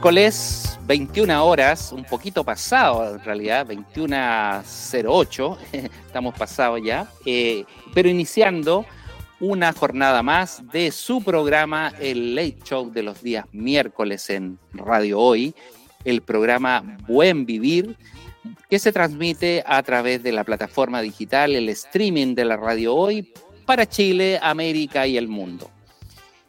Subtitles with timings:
[0.00, 5.58] miércoles, 21 horas, un poquito pasado en realidad, 21.08,
[6.06, 8.86] estamos pasados ya, eh, pero iniciando
[9.40, 15.20] una jornada más de su programa, el Late Show de los días miércoles en Radio
[15.20, 15.54] Hoy,
[16.06, 17.94] el programa Buen Vivir,
[18.70, 23.34] que se transmite a través de la plataforma digital, el streaming de la Radio Hoy
[23.66, 25.70] para Chile, América y el mundo.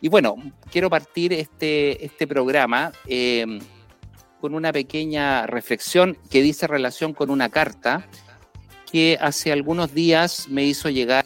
[0.02, 0.36] Y bueno,
[0.72, 3.60] quiero partir este, este programa eh,
[4.42, 8.08] con una pequeña reflexión que dice relación con una carta
[8.92, 11.26] que hace algunos días me hizo llegar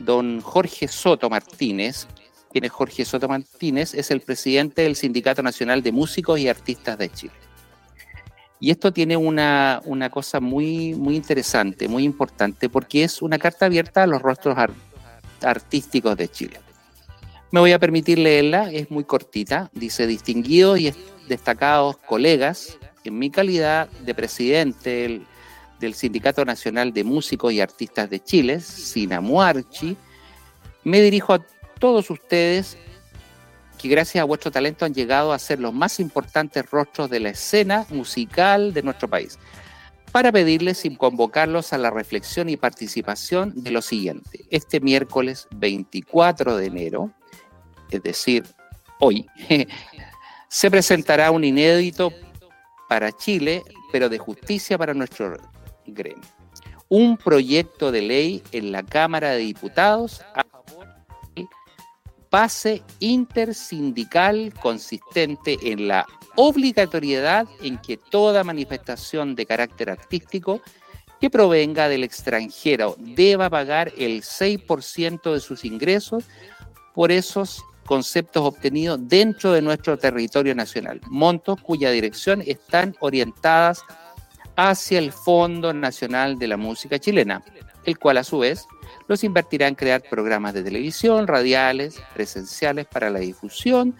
[0.00, 2.08] don Jorge Soto Martínez.
[2.50, 6.98] Quien es Jorge Soto Martínez es el presidente del Sindicato Nacional de Músicos y Artistas
[6.98, 7.34] de Chile.
[8.58, 13.66] Y esto tiene una, una cosa muy, muy interesante, muy importante, porque es una carta
[13.66, 14.56] abierta a los rostros
[15.42, 16.60] artísticos de Chile.
[17.50, 19.70] Me voy a permitir leerla, es muy cortita.
[19.72, 20.92] Dice, distinguidos y
[21.28, 25.24] destacados colegas, en mi calidad de presidente
[25.80, 29.96] del, Sindicato Nacional de Músicos y Artistas de Chile, Sinamuarchi,
[30.84, 31.44] me dirijo a
[31.78, 32.76] todos ustedes
[33.78, 37.30] que gracias a vuestro talento han llegado a ser los más importantes rostros de la
[37.30, 39.38] escena musical de nuestro país,
[40.10, 44.44] para pedirles y convocarlos a la reflexión y participación de lo siguiente.
[44.50, 47.12] Este miércoles 24 de enero,
[47.90, 48.44] es decir,
[49.00, 49.26] hoy,
[50.48, 52.12] se presentará un inédito
[52.88, 55.36] para Chile, pero de justicia para nuestro
[55.86, 56.24] gremio.
[56.88, 60.88] Un proyecto de ley en la Cámara de Diputados a favor
[61.34, 61.46] del
[62.30, 70.62] pase intersindical consistente en la obligatoriedad en que toda manifestación de carácter artístico
[71.20, 76.24] que provenga del extranjero deba pagar el 6% de sus ingresos
[76.94, 83.82] por esos conceptos obtenidos dentro de nuestro territorio nacional, montos cuya dirección están orientadas
[84.56, 87.42] hacia el Fondo Nacional de la Música Chilena,
[87.86, 88.66] el cual a su vez
[89.06, 93.96] los invertirá en crear programas de televisión, radiales, presenciales para la difusión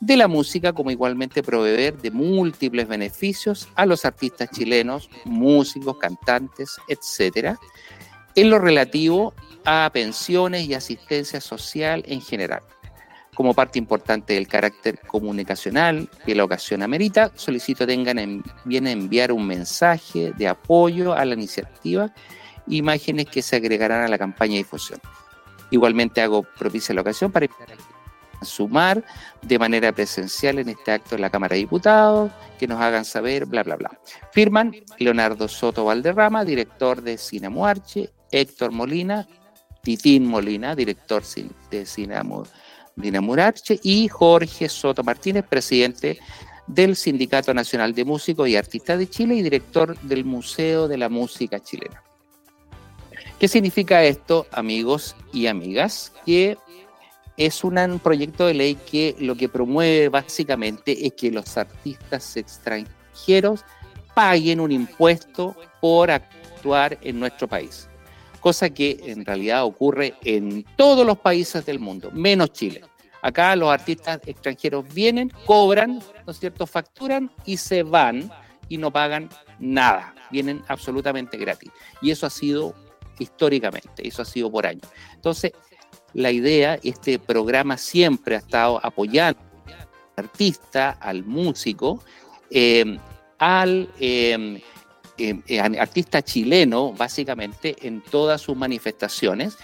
[0.00, 6.76] de la música, como igualmente proveer de múltiples beneficios a los artistas chilenos, músicos, cantantes,
[6.88, 7.58] etcétera,
[8.34, 9.32] en lo relativo
[9.64, 12.62] a pensiones y asistencia social en general
[13.40, 19.32] como parte importante del carácter comunicacional que la ocasión amerita, solicito tengan en, bien enviar
[19.32, 22.12] un mensaje de apoyo a la iniciativa,
[22.66, 25.00] imágenes que se agregarán a la campaña de difusión.
[25.70, 27.46] Igualmente hago propicia la ocasión para
[28.42, 29.02] sumar
[29.40, 33.46] de manera presencial en este acto en la Cámara de Diputados, que nos hagan saber,
[33.46, 33.98] bla, bla, bla.
[34.32, 39.26] Firman Leonardo Soto Valderrama, director de Cinemuarche, Héctor Molina,
[39.82, 41.22] Titín Molina, director
[41.70, 42.52] de Cinemuarche,
[42.96, 46.18] Dina Murarche, y Jorge Soto Martínez, presidente
[46.66, 51.08] del Sindicato Nacional de Músicos y Artistas de Chile y director del Museo de la
[51.08, 52.02] Música Chilena.
[53.38, 56.12] ¿Qué significa esto, amigos y amigas?
[56.24, 56.58] Que
[57.36, 63.64] es un proyecto de ley que lo que promueve básicamente es que los artistas extranjeros
[64.14, 67.89] paguen un impuesto por actuar en nuestro país
[68.40, 72.82] cosa que en realidad ocurre en todos los países del mundo, menos Chile.
[73.22, 78.30] Acá los artistas extranjeros vienen, cobran, ¿no es cierto?, facturan y se van
[78.68, 81.70] y no pagan nada, vienen absolutamente gratis.
[82.00, 82.74] Y eso ha sido
[83.18, 84.88] históricamente, eso ha sido por años.
[85.14, 85.52] Entonces,
[86.14, 92.02] la idea, este programa siempre ha estado apoyando al artista, al músico,
[92.50, 92.98] eh,
[93.38, 94.62] al eh,
[95.20, 99.56] eh, artista chileno, básicamente, en todas sus manifestaciones.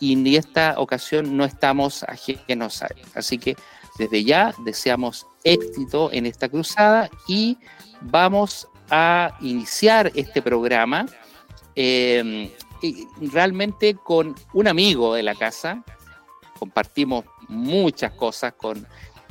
[0.00, 3.02] Y en esta ocasión no estamos ajenos a él.
[3.14, 3.56] Así que
[3.98, 7.58] desde ya deseamos éxito en esta cruzada y
[8.00, 11.06] vamos a iniciar este programa
[11.74, 12.54] eh,
[13.20, 15.82] realmente con un amigo de la casa.
[16.58, 18.86] Compartimos muchas cosas con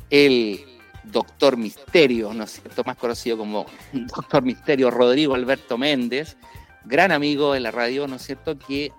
[0.09, 0.76] él
[1.11, 2.83] Doctor Misterio, ¿no es cierto?
[2.85, 6.37] Más conocido como Doctor Misterio, Rodrigo Alberto Méndez,
[6.85, 8.57] gran amigo de la radio, ¿no es cierto?
[8.57, 8.91] Que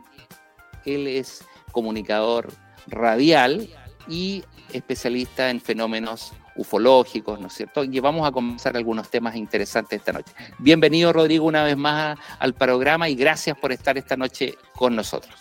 [0.85, 2.53] él es comunicador
[2.87, 3.69] radial
[4.09, 7.85] y especialista en fenómenos ufológicos, ¿no es cierto?
[7.85, 10.33] Y vamos a comenzar algunos temas interesantes esta noche.
[10.59, 15.35] Bienvenido, Rodrigo, una vez más al programa y gracias por estar esta noche con nosotros.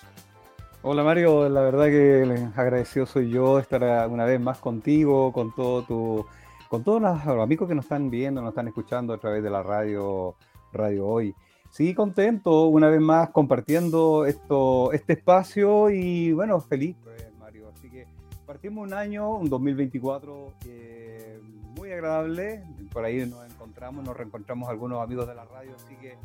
[0.83, 5.81] Hola Mario, la verdad que agradecido soy yo estar una vez más contigo, con todo
[5.81, 6.25] tu
[6.69, 9.63] con todos los amigos que nos están viendo, nos están escuchando a través de la
[9.63, 10.35] radio,
[10.73, 11.33] radio hoy.
[11.69, 17.69] Sí, contento una vez más compartiendo esto, este espacio y bueno, feliz, pues, Mario.
[17.73, 18.07] Así que
[18.45, 22.63] partimos un año, un 2024 muy muy agradable.
[22.91, 26.15] Por ahí nos encontramos, nos reencontramos algunos amigos de la radio, así que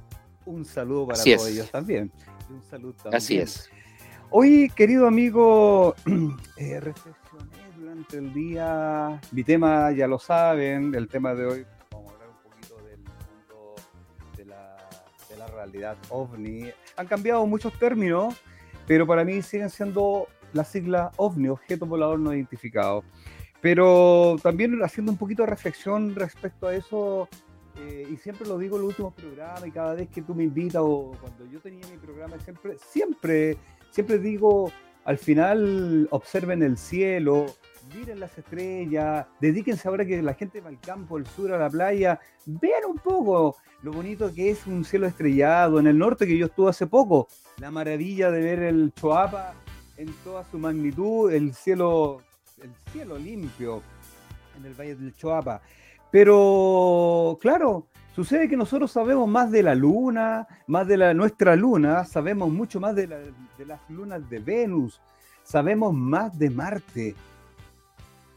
[0.47, 2.11] un saludo para todos ellos también.
[2.51, 3.17] un saludo también.
[3.17, 3.71] Así es.
[4.31, 5.95] Hoy, querido amigo,
[6.57, 7.62] eh, reflexioné
[7.93, 9.21] durante el día.
[9.33, 12.99] Mi tema, ya lo saben, el tema de hoy, vamos a hablar un poquito del
[12.99, 13.75] mundo
[14.35, 14.89] de la,
[15.29, 16.71] de la realidad ovni.
[16.97, 18.35] Han cambiado muchos términos,
[18.87, 23.05] pero para mí siguen siendo la sigla OVNI, objeto volador no identificado.
[23.61, 27.29] Pero también haciendo un poquito de reflexión respecto a eso,
[27.77, 30.45] eh, y siempre lo digo en los últimos programas, y cada vez que tú me
[30.45, 33.57] invitas, o cuando yo tenía mi programa, siempre, siempre,
[33.91, 34.73] siempre digo,
[35.05, 37.47] al final observen el cielo,
[37.95, 41.71] miren las estrellas, dedíquense ahora que la gente va al campo, al sur, a la
[41.71, 45.79] playa, vean un poco lo bonito que es un cielo estrellado.
[45.79, 47.29] En el norte que yo estuve hace poco,
[47.59, 49.55] la maravilla de ver el Choapa
[49.97, 52.23] en toda su magnitud, el cielo
[52.63, 53.83] el cielo limpio
[54.57, 55.61] en el Valle del Choapa.
[56.11, 62.51] Pero, claro, sucede que nosotros sabemos más de la luna, más de nuestra luna, sabemos
[62.51, 65.01] mucho más de las lunas de Venus,
[65.43, 67.15] sabemos más de Marte,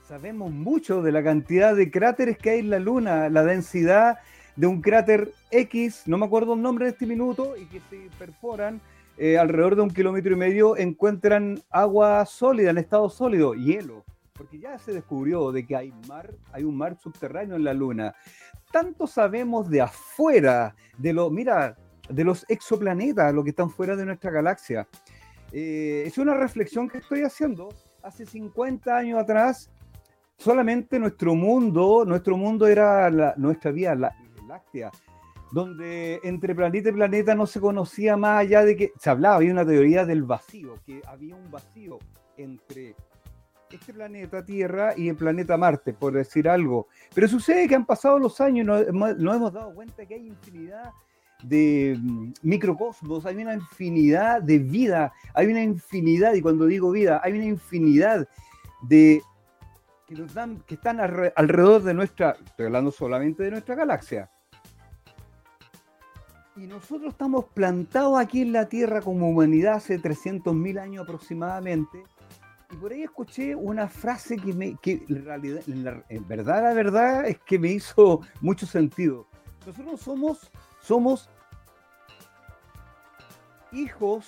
[0.07, 4.19] sabemos mucho de la cantidad de cráteres que hay en la luna, la densidad
[4.55, 8.09] de un cráter X, no me acuerdo el nombre de este minuto, y que se
[8.17, 8.79] perforan
[9.17, 14.05] eh, alrededor de un kilómetro y medio, encuentran agua sólida, en estado sólido, hielo
[14.37, 18.13] porque ya se descubrió de que hay mar, hay un mar subterráneo en la Luna.
[18.69, 21.77] Tanto sabemos de afuera, de lo, mira,
[22.09, 24.87] de los exoplanetas, lo que están fuera de nuestra galaxia.
[25.53, 27.69] Eh, es una reflexión que estoy haciendo.
[28.03, 29.71] Hace 50 años atrás,
[30.37, 34.91] solamente nuestro mundo, nuestro mundo era nuestra vía láctea,
[35.51, 39.51] donde entre planeta y planeta no se conocía más allá de que se hablaba, había
[39.51, 41.99] una teoría del vacío, que había un vacío
[42.37, 42.95] entre
[43.69, 46.87] este planeta Tierra y el planeta Marte, por decir algo.
[47.13, 50.91] Pero sucede que han pasado los años y nos, hemos dado cuenta que hay infinidad
[51.43, 57.21] de mm, microcosmos, hay una infinidad de vida, hay una infinidad, y cuando digo vida,
[57.23, 58.27] hay una infinidad
[58.83, 59.21] de
[60.05, 64.29] que, nos dan, que están alrededor de nuestra, estoy hablando solamente de nuestra galaxia.
[66.55, 72.03] Y nosotros estamos plantados aquí en la Tierra como humanidad hace 300.000 años aproximadamente,
[72.71, 77.39] y por ahí escuché una frase que, me, que en, en, verdad, la verdad es
[77.39, 79.27] que me hizo mucho sentido.
[79.65, 80.51] Nosotros somos,
[80.81, 81.29] somos
[83.71, 84.25] hijos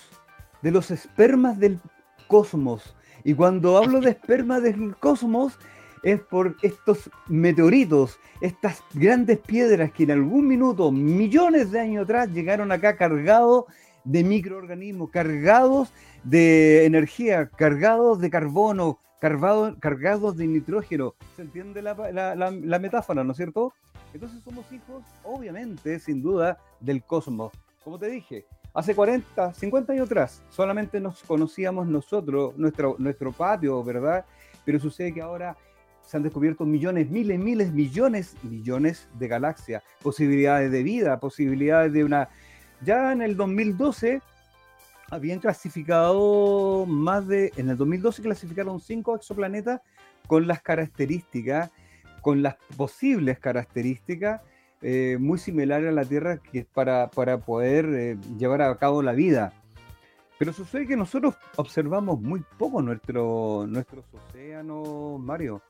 [0.62, 1.80] de los espermas del
[2.27, 2.95] cosmos.
[3.24, 5.58] Y cuando hablo de espermas del cosmos,
[6.04, 12.30] es por estos meteoritos, estas grandes piedras que en algún minuto, millones de años atrás,
[12.31, 13.66] llegaron acá cargados
[14.04, 15.92] de microorganismos, cargados
[16.24, 21.16] de energía, cargados de carbono, cargados de nitrógeno.
[21.36, 23.74] ¿Se entiende la, metáfora, no es cierto?
[24.14, 27.52] Entonces somos hijos, obviamente, sin duda, del cosmos.
[27.84, 33.84] Como te dije, hace 40, 50 años atrás solamente nos conocíamos nosotros, nuestro, nuestro patio,
[33.84, 34.25] ¿verdad?
[34.66, 35.58] Pero sucede que ahora
[36.02, 42.04] se han descubierto millones, miles, miles, millones, millones de galaxias, posibilidades de vida, posibilidades de
[42.04, 42.30] una...
[42.81, 44.22] Ya en el 2012
[45.10, 49.81] habían clasificado más de, en el 2012 clasificaron cinco exoplanetas
[50.28, 51.72] con las características,
[52.22, 54.42] con las posibles características
[54.81, 59.14] eh, muy similares a la Tierra que para, para poder eh, llevar a cabo la
[59.14, 59.54] vida.
[60.38, 65.62] Pero sucede que nosotros observamos muy poco nuestro, nuestros océanos, Mario.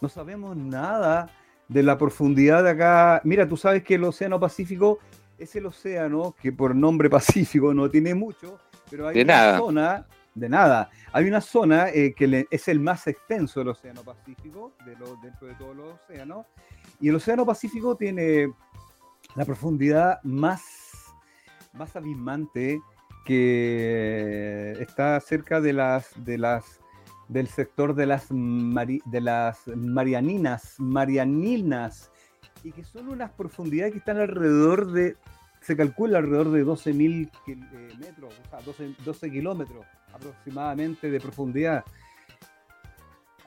[0.00, 1.30] No sabemos nada
[1.68, 3.22] de la profundidad de acá.
[3.24, 4.98] Mira, tú sabes que el Océano Pacífico
[5.38, 8.58] es el océano que por nombre Pacífico no tiene mucho,
[8.90, 10.90] pero hay una zona de nada.
[11.12, 15.54] Hay una zona eh, que es el más extenso del Océano Pacífico, de dentro de
[15.54, 16.46] todos los océanos,
[17.00, 18.52] y el Océano Pacífico tiene
[19.36, 20.62] la profundidad más,
[21.72, 22.80] más abismante
[23.24, 26.80] que está cerca de las, de las
[27.28, 32.10] del sector de las, de las Marianinas, Marianinas,
[32.62, 35.16] y que son unas profundidades que están alrededor de,
[35.62, 41.84] se calcula alrededor de 12.000 eh, metros, o sea, 12, 12 kilómetros aproximadamente de profundidad.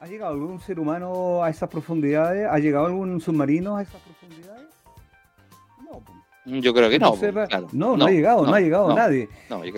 [0.00, 2.46] ¿Ha llegado algún ser humano a esas profundidades?
[2.48, 4.68] ¿Ha llegado algún submarino a esas profundidades?
[5.82, 6.60] No.
[6.60, 7.14] Yo creo que no.
[7.72, 9.28] no, no, ha llegado, no, ha llegado nadie.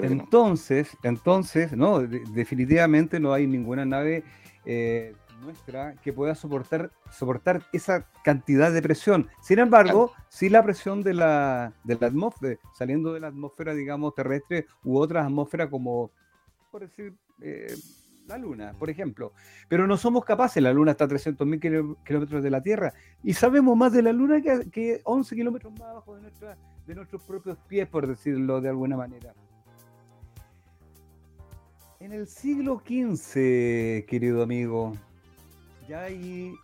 [0.02, 4.22] entonces, entonces, no, definitivamente no hay ninguna nave
[4.66, 9.28] eh, nuestra que pueda soportar, soportar esa cantidad de presión.
[9.42, 14.14] Sin embargo, si la presión de la, de la atmósfera, saliendo de la atmósfera, digamos,
[14.14, 16.10] terrestre u otras atmósferas como,
[16.70, 17.74] por decir, eh,
[18.26, 19.32] la Luna, por ejemplo.
[19.68, 23.76] Pero no somos capaces, la Luna está a 300.000 kilómetros de la Tierra y sabemos
[23.76, 27.88] más de la Luna que, 11 kilómetros más abajo de, nuestra, de nuestros propios pies,
[27.88, 29.34] por decirlo de alguna manera.
[31.98, 34.94] En el siglo XV, querido amigo,
[35.86, 36.54] ya hay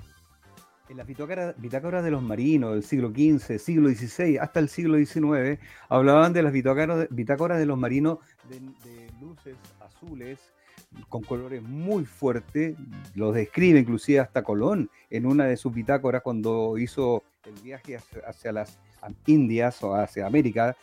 [0.88, 5.60] en las bitácoras, de los marinos del siglo XV, siglo XVI, hasta el siglo XIX,
[5.88, 8.60] hablaban de las bitácoras, de los marinos de,
[9.20, 10.38] luces azules
[11.08, 12.76] con colores muy fuertes,
[13.14, 18.52] los describe inclusive hasta Colón en una de sus bitácoras cuando hizo el viaje hacia,
[18.52, 18.78] las
[19.26, 20.76] Indias o hacia América,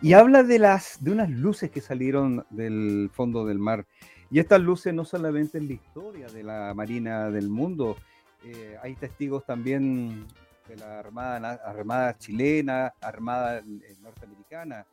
[0.00, 3.86] y habla de, las, de unas luces que salieron del fondo del mar.
[4.30, 7.96] Y estas luces no solamente en la historia de la Marina del mundo,
[8.44, 10.26] eh, hay testigos también
[10.68, 14.86] de la Armada, armada chilena, Armada eh, norteamericana.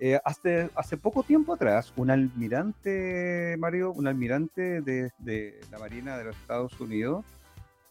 [0.00, 6.24] Eh, hace, hace poco tiempo atrás, un almirante, Mario, un almirante de, la Marina de
[6.24, 7.24] los Estados Unidos,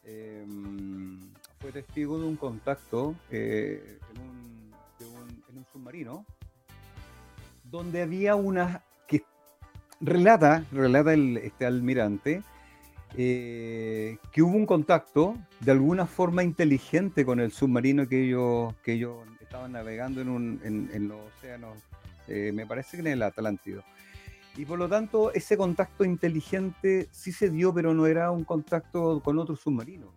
[0.04, 1.20] em,
[1.60, 6.26] fue testigo de un contacto en un, submarino,
[7.64, 9.24] donde había una que
[10.02, 12.42] relata, relata el, este almirante,
[13.18, 18.94] eh, que hubo un contacto de alguna forma inteligente con el submarino que ellos, que
[18.94, 21.78] ellos estaban navegando en, un, en, los océanos,
[22.28, 23.84] eh, me parece que en el Atlántico.
[24.56, 29.22] Y por lo tanto, ese contacto inteligente sí se dio, pero no era un contacto
[29.24, 30.14] con otro submarino.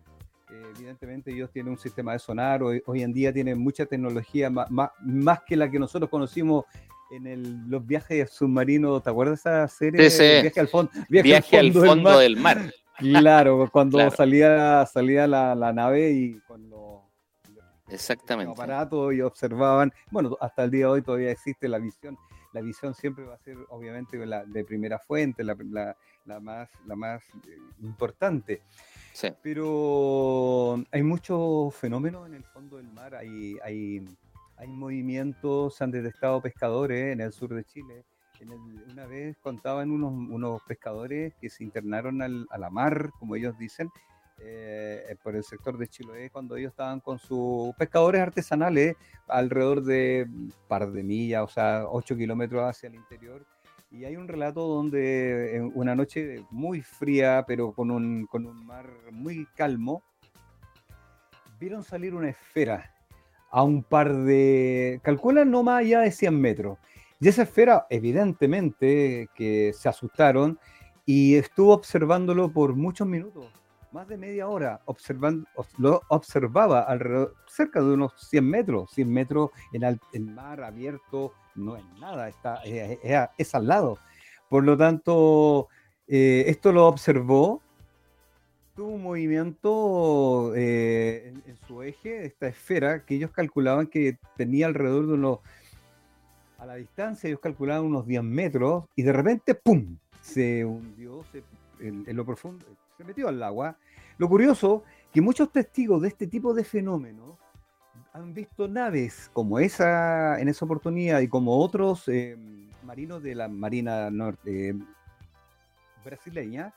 [0.51, 4.49] Eh, evidentemente ellos tienen un sistema de sonar, hoy, hoy en día tienen mucha tecnología,
[4.49, 4.69] más,
[5.01, 6.65] más, que la que nosotros conocimos
[7.11, 10.41] en los viajes submarinos, ¿te acuerdas de esa serie?
[10.41, 12.71] Viaje al, fondo, viaje, al fondo, Del mar.
[12.97, 17.01] Claro, cuando salía, salía la, nave y con los,
[17.87, 18.51] Exactamente.
[18.51, 19.91] aparatos y observaban.
[20.11, 22.17] Bueno, hasta el día de hoy todavía existe la visión.
[22.53, 25.55] La visión siempre va a ser, obviamente, la de primera fuente, la,
[26.39, 28.61] más, la más eh, importante.
[29.11, 29.29] Sí.
[29.41, 33.15] Pero hay muchos fenómenos en el fondo del mar.
[33.15, 34.05] Hay, hay,
[34.57, 38.05] hay movimientos, se han detectado pescadores en el sur de Chile
[38.91, 43.57] una vez contaban unos, unos pescadores que se internaron al, a la mar, como ellos
[43.57, 43.89] dicen,
[44.39, 48.95] eh, por el sector de Chiloé, cuando ellos estaban con sus pescadores artesanales
[49.27, 53.45] alrededor de un par de millas, o sea, 8 kilómetros hacia el interior.
[53.91, 58.65] Y hay un relato donde en una noche muy fría, pero con un, con un
[58.65, 60.03] mar muy calmo,
[61.59, 62.91] vieron salir una esfera
[63.51, 66.79] a un par de, calculan no más allá de 100 metros.
[67.23, 70.59] Y esa esfera, evidentemente, que se asustaron
[71.05, 73.45] y estuvo observándolo por muchos minutos,
[73.93, 79.51] más de media hora, observando, lo observaba alrededor, cerca de unos 100 metros, 100 metros
[79.71, 83.99] en el mar abierto, no es nada, está, es, al lado.
[84.49, 85.69] Por lo tanto,
[86.09, 87.61] eh, esto lo observó,
[88.75, 94.65] tuvo un movimiento eh, en, en, su eje, esta esfera, que ellos calculaban que tenía
[94.65, 95.39] alrededor de unos
[96.63, 99.97] a la distancia ellos calculaban unos 10 metros y de repente, ¡pum!
[100.21, 101.25] Se hundió
[101.79, 102.65] en, lo profundo,
[102.97, 103.75] se metió al agua.
[104.17, 107.37] Lo curioso, que muchos testigos de este tipo de fenómenos
[108.13, 112.37] han visto naves como esa en esa oportunidad y como otros eh,
[112.83, 114.09] marinos de la Marina
[114.45, 114.73] eh,
[116.05, 116.73] brasileña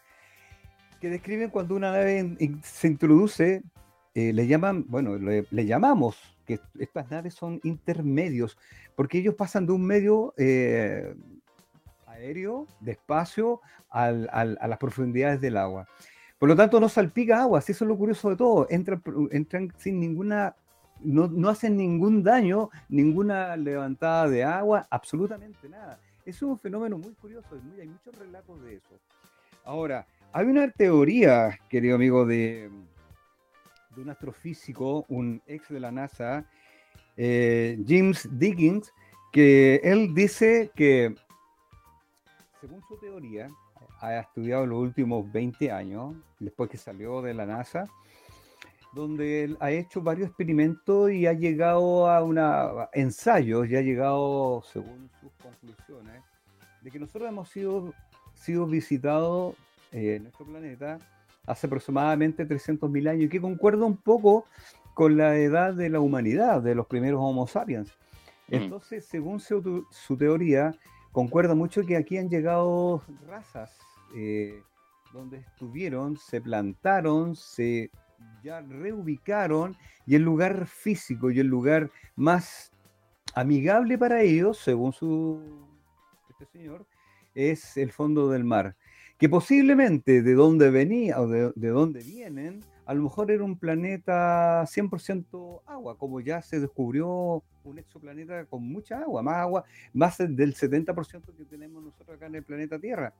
[1.00, 3.62] que describen cuando una nave se introduce,
[4.14, 8.56] eh, le llaman, bueno, le llamamos que estas naves son intermedios,
[8.94, 11.14] porque ellos pasan de un medio eh,
[12.06, 13.60] aéreo, de espacio,
[13.90, 15.88] a las profundidades del agua.
[16.38, 18.66] Por lo tanto, no salpica agua, eso es lo curioso de todo.
[18.68, 20.54] Entran, entran sin ninguna,
[21.00, 25.98] no, hacen ningún daño, ninguna levantada de agua, absolutamente nada.
[26.26, 27.48] Es un fenómeno muy curioso,
[27.80, 28.98] hay muchos relatos de eso.
[29.64, 32.70] Ahora, hay una teoría, querido amigo, de,
[33.96, 36.46] de un astrofísico, un ex de la NASA,
[37.16, 38.92] eh, James Dickens,
[39.32, 41.14] que él dice que,
[42.60, 43.48] según su teoría,
[44.00, 47.84] ha estudiado los últimos 20 años, después que salió de la NASA,
[48.94, 54.62] donde él ha hecho varios experimentos y ha llegado a una ensayos y ha llegado,
[54.62, 56.22] según sus conclusiones,
[56.82, 57.92] de que nosotros hemos sido,
[58.34, 59.54] sido visitados
[59.92, 60.98] eh, en nuestro planeta
[61.46, 64.46] hace aproximadamente 300.000 años, y que concuerda un poco
[64.94, 67.88] con la edad de la humanidad, de los primeros Homo sapiens.
[68.48, 68.54] Mm.
[68.54, 70.72] Entonces, según su, teoría,
[71.12, 73.78] concuerda mucho que aquí han llegado razas
[74.14, 74.62] eh,
[75.12, 77.90] donde estuvieron, se plantaron, se
[78.42, 79.76] ya reubicaron
[80.06, 82.72] y el lugar físico y el lugar más
[83.34, 85.66] amigable para ellos, según su
[86.30, 86.86] este señor,
[87.34, 88.76] es el fondo del mar.
[89.18, 93.58] Que posiblemente de dónde venía o de, de dónde vienen, a lo mejor era un
[93.58, 100.18] planeta 100% agua, como ya se descubrió un exoplaneta con mucha agua, más agua, más
[100.18, 103.12] del 70% que tenemos nosotros acá en el planeta Tierra.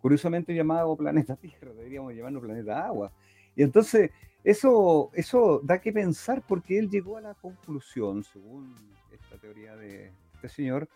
[0.00, 3.12] Curiosamente llamado planeta Tierra, deberíamos llamarlo planeta agua.
[3.54, 4.10] Y entonces,
[4.42, 8.74] eso, eso da que pensar porque él llegó a la conclusión, según
[9.12, 10.88] esta teoría de este señor,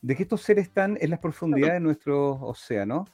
[0.00, 3.04] de que estos seres están en las profundidades de nuestro océano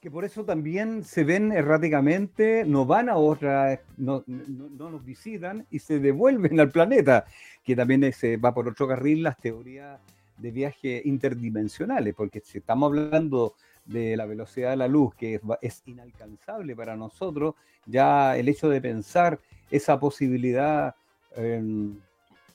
[0.00, 5.78] que por eso también se ven erráticamente, no van a otra, no, nos visitan y
[5.78, 7.26] se devuelven al planeta,
[7.62, 10.00] que también se va por otro carril las teorías
[10.38, 13.54] de viaje interdimensionales, porque si estamos hablando
[13.84, 17.54] de la velocidad de la luz, que es, inalcanzable para nosotros,
[17.84, 19.38] ya el hecho de pensar
[19.70, 20.94] esa posibilidad,
[21.36, 21.98] em,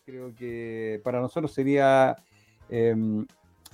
[0.04, 2.16] creo que para nosotros sería
[2.70, 3.28] em,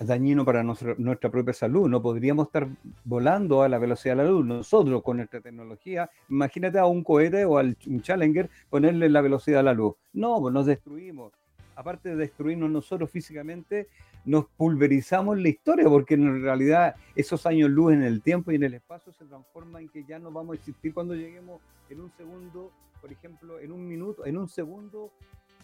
[0.08, 1.89] dañino para nuestra propia salud.
[1.89, 2.67] No podríamos estar
[3.03, 4.46] volando a la velocidad de la luz.
[4.46, 9.60] Nosotros con nuestra tecnología, imagínate a un cohete o al un Challenger ponerle la velocidad
[9.60, 9.96] de la luz.
[10.13, 11.34] No, pues nos destruimos.
[11.75, 13.88] Aparte de destruirnos nosotros físicamente,
[14.25, 18.63] nos pulverizamos la historia, porque en realidad esos años luz en el tiempo y en
[18.63, 22.12] el espacio se transforman en que ya no vamos a existir cuando lleguemos en un
[22.12, 25.12] segundo, por ejemplo, en un minuto, en un segundo,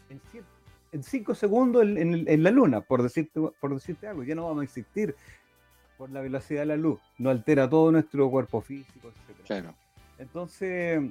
[0.10, 0.57] en cierto
[0.92, 4.24] en cinco segundos en, la luna, por decirte, por decirte algo.
[4.24, 5.16] Ya no vamos a existir
[5.98, 7.00] por la velocidad de la luz.
[7.18, 9.38] No altera todo nuestro cuerpo físico, etc.
[9.46, 9.76] Claro.
[10.18, 11.02] Entonces,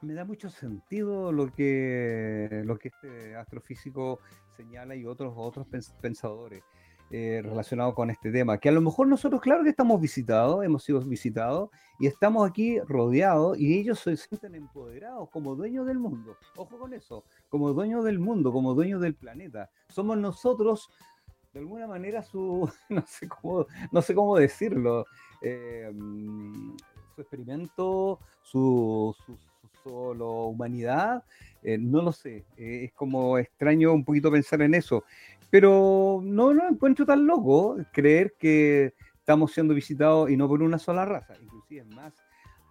[0.00, 4.18] me da mucho sentido lo que, lo que este astrofísico
[4.56, 5.66] señala y otros, otros
[6.00, 6.62] pensadores.
[7.14, 10.82] Eh, relacionado con este tema, que a lo mejor nosotros, claro que estamos visitados, hemos
[10.82, 11.68] sido visitados
[12.00, 16.38] y estamos aquí rodeados y ellos se sienten empoderados como dueños del mundo.
[16.56, 19.68] Ojo con eso, como dueños del mundo, como dueños del planeta.
[19.90, 20.88] Somos nosotros,
[21.52, 25.04] de alguna manera, su, no sé cómo, no sé cómo decirlo,
[25.42, 25.92] eh,
[27.14, 29.36] su experimento, su, su,
[29.82, 31.24] solo humanidad,
[31.62, 35.04] eh, no lo sé, es como extraño un poquito pensar en eso.
[35.52, 40.78] Pero no lo encuentro tan loco creer que estamos siendo visitados y no por una
[40.78, 41.34] sola raza.
[41.42, 42.14] Inclusive es más,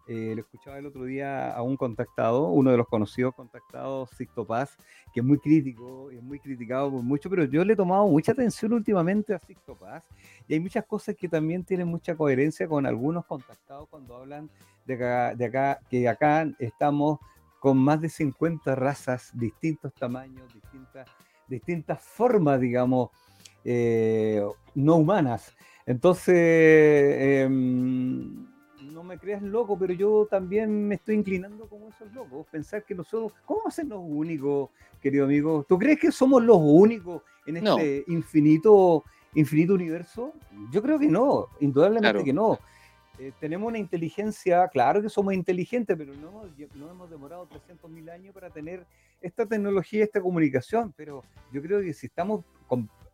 [0.07, 4.47] eh, lo escuchaba el otro día a un contactado, uno de los conocidos contactados, Sixto
[4.47, 4.75] Paz,
[5.13, 8.07] que es muy crítico, y es muy criticado por mucho, pero yo le he tomado
[8.07, 10.03] mucha atención últimamente a Sixto Paz
[10.47, 14.49] y hay muchas cosas que también tienen mucha coherencia con algunos contactados cuando hablan
[14.87, 17.19] de acá, de acá que acá estamos
[17.59, 21.07] con más de 50 razas, distintos tamaños, distintas
[21.51, 23.09] distintas formas, digamos,
[23.63, 25.53] eh, no humanas.
[25.85, 28.47] Entonces, em,
[28.91, 32.47] no me creas loco, pero yo también me estoy inclinando como esos locos.
[32.51, 34.69] Pensar que nosotros, ¿cómo hacen los únicos,
[35.01, 35.65] querido amigo?
[35.67, 39.03] ¿Tú crees que somos los únicos en este infinito,
[39.35, 40.33] infinito universo?
[40.71, 42.57] Yo creo que no, indudablemente que no.
[43.21, 46.41] Eh, tenemos una inteligencia, claro que somos inteligentes, pero no,
[46.73, 48.83] no hemos demorado 300.000 años para tener
[49.21, 52.43] esta tecnología, esta comunicación, pero yo creo que si estamos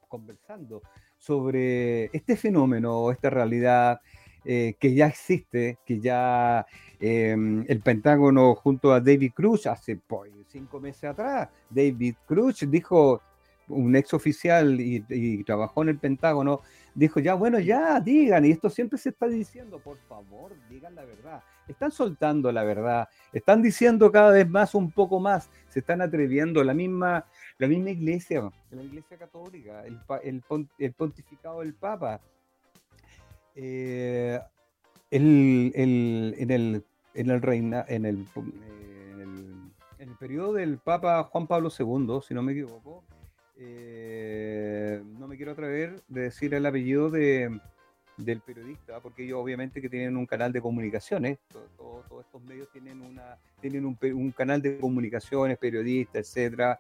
[0.08, 0.82] conversando
[1.18, 4.00] sobre este fenómeno, esta realidad
[4.46, 6.66] eh, que ya existe, que ya
[7.02, 13.22] em, el Pentágono junto a David Cruz hace pues, cinco meses atrás, David Cruz dijo,
[13.70, 16.62] un ex oficial y trabajó en el Pentágono,
[16.98, 21.06] dijo, ya, bueno, ya, digan, y esto siempre se está diciendo, por favor, digan la
[21.06, 21.44] verdad.
[21.68, 26.64] Están soltando la verdad, están diciendo cada vez más, un poco más, se están atreviendo,
[26.64, 27.26] la misma,
[27.60, 30.00] la misma iglesia, la iglesia católica, el,
[30.80, 32.20] el, pontificado del Papa,
[33.54, 34.40] eh,
[35.12, 41.24] el, en el en el reina en el, en el, en el periodo del Papa
[41.24, 43.04] Juan Pablo II, si no me equivoco,
[43.60, 47.60] eh, no me quiero atrever de decir el apellido de,
[48.18, 51.40] del periodista, porque ellos obviamente que tienen un canal de comunicaciones,
[51.76, 56.80] todos estos medios tienen, una, tienen un, canal de comunicaciones, periodistas, etcétera,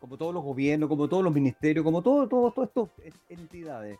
[0.00, 3.98] como todos los gobiernos, como todos los ministerios, como todas todo, estas entidades.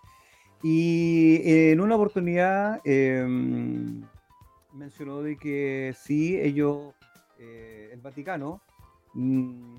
[0.63, 4.03] Y en una oportunidad em,
[4.73, 6.95] mencionó de que sí, ellos,
[7.39, 8.61] eh, el Vaticano,
[9.15, 9.77] mm,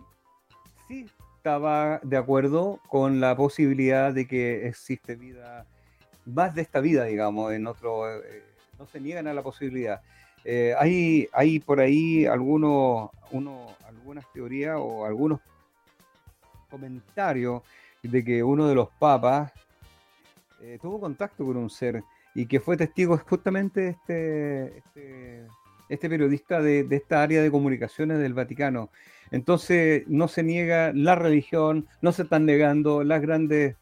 [0.87, 1.05] sí
[1.49, 5.65] estaba de acuerdo con la posibilidad de que existe vida,
[6.23, 8.43] más de esta vida, digamos, en otro, eh,
[8.77, 9.99] no se niegan a la posibilidad.
[10.45, 15.39] Eh, hay, hay por ahí algunos, uno, algunas teorías o algunos
[16.69, 17.63] comentarios
[18.03, 19.51] de que uno de los papas
[20.61, 22.03] eh, tuvo contacto con un ser
[22.35, 25.47] y que fue testigo justamente este, este,
[25.89, 28.89] este periodista de, de, esta área de comunicaciones del Vaticano.
[29.31, 33.75] Entonces no se niega la religión, no se están negando las grandes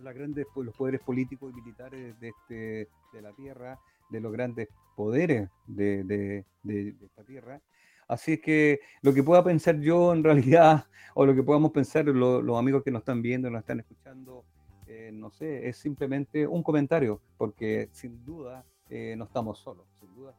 [0.00, 3.78] las grandes, los poderes políticos y militares de, este, de la Tierra,
[4.10, 7.60] de los grandes poderes de, de, de esta Tierra.
[8.08, 12.04] Así es que lo que pueda pensar yo en realidad, o lo que podamos pensar
[12.06, 14.44] los amigos que nos están viendo, nos están escuchando,
[14.86, 20.14] eh, no sé, es simplemente un comentario, porque sin duda eh, no estamos solos, sin
[20.14, 20.34] duda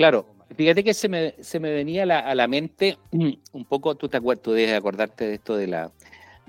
[0.00, 0.24] Claro,
[0.56, 4.42] fíjate que se me, se me venía a la, mente un poco, tú te acuerdas,
[4.42, 5.92] tú debes acordarte de esto de la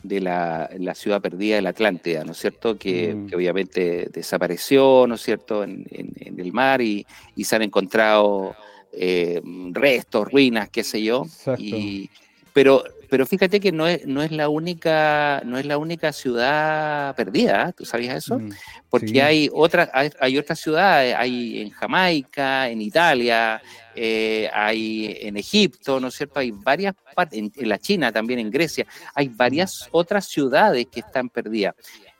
[0.03, 2.77] de la, ciudad perdida de la Atlántida, ¿no es cierto?
[2.77, 3.35] Que, mm.
[3.35, 8.55] obviamente desapareció, ¿no es cierto?, en, el mar y, y, se han encontrado
[8.93, 11.25] eh, restos, ruinas, qué sé yo.
[11.57, 12.09] Y,
[12.53, 17.13] pero, pero fíjate que no es, no es la única, no es la única ciudad
[17.13, 17.73] perdida, ¿eh?
[17.75, 18.39] ¿tú sabías eso?
[18.39, 18.53] Mm,
[18.89, 23.61] Porque hay otras, hay, otras ciudades, hay en Jamaica, en Italia,
[23.93, 26.39] eh, hay en Egipto, ¿no es cierto?
[26.39, 31.27] Hay varias partes, en, la China también, en Grecia, hay varias otras ciudades que están
[31.27, 31.75] perdidas.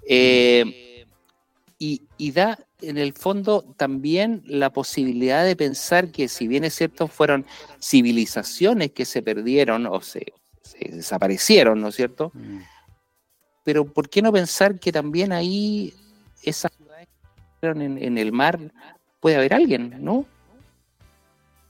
[0.05, 6.75] y, y da, en el fondo también la posibilidad de pensar que si bien es
[6.75, 7.45] cierto fueron
[7.81, 10.33] civilizaciones que se perdieron o se,
[10.79, 12.31] desaparecieron, ¿no es cierto?
[12.33, 12.59] Mm.
[13.63, 15.93] Pero ¿por qué no pensar que también ahí
[16.43, 17.07] esas ciudades
[17.61, 18.59] que en, en el mar
[19.19, 20.25] puede haber alguien, ¿no?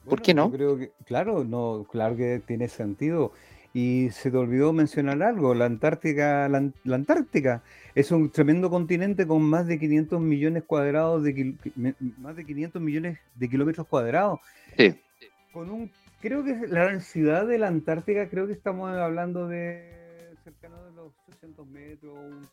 [0.05, 0.51] ¿Por qué no?
[0.51, 3.31] creo que, claro, no, claro que tiene sentido.
[3.73, 7.63] Y se te olvidó mencionar algo, la Antártica, la, Antártica
[7.95, 11.55] es un tremendo continente con más de 500 millones cuadrados de
[12.17, 14.39] más de 500 millones de kilómetros cuadrados.
[14.77, 14.99] Sí.
[15.53, 20.83] Con un creo que la densidad de la Antártica creo que estamos hablando de cercano
[20.85, 22.47] de los 800 metros, un,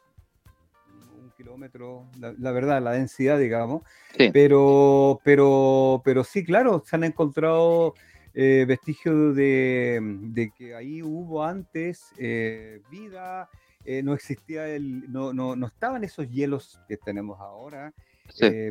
[1.36, 3.82] kilómetro, la, verdad, la densidad, digamos.
[4.16, 4.30] Sí.
[4.32, 7.94] Pero, pero, pero sí, claro, se han encontrado
[8.34, 13.48] eh, vestigios de, que ahí hubo antes eh, vida,
[13.84, 17.92] eh, no existía el, no, no, no, estaban esos hielos que tenemos ahora,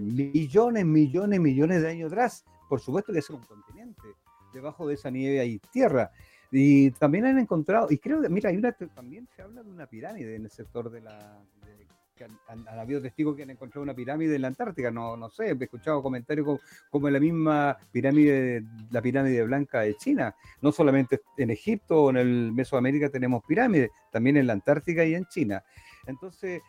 [0.02, 2.46] millones, millones, millones de años atrás.
[2.68, 4.02] Por supuesto que es un continente,
[4.54, 6.12] debajo de esa nieve hay tierra.
[6.52, 9.86] Y también han encontrado, y creo que, mira, hay una, también se habla de una
[9.86, 11.42] pirámide en el sector de la,
[12.48, 15.64] han, habido testigos que han encontrado una pirámide en la Antártica, no, no sé, he
[15.64, 20.36] escuchado comentarios como, en la misma pirámide, la pirámide blanca de China.
[20.62, 25.16] No solamente en Egipto o en el Mesoamérica tenemos pirámides, también en la Antártica y
[25.16, 25.64] en China.
[26.06, 26.62] Entonces,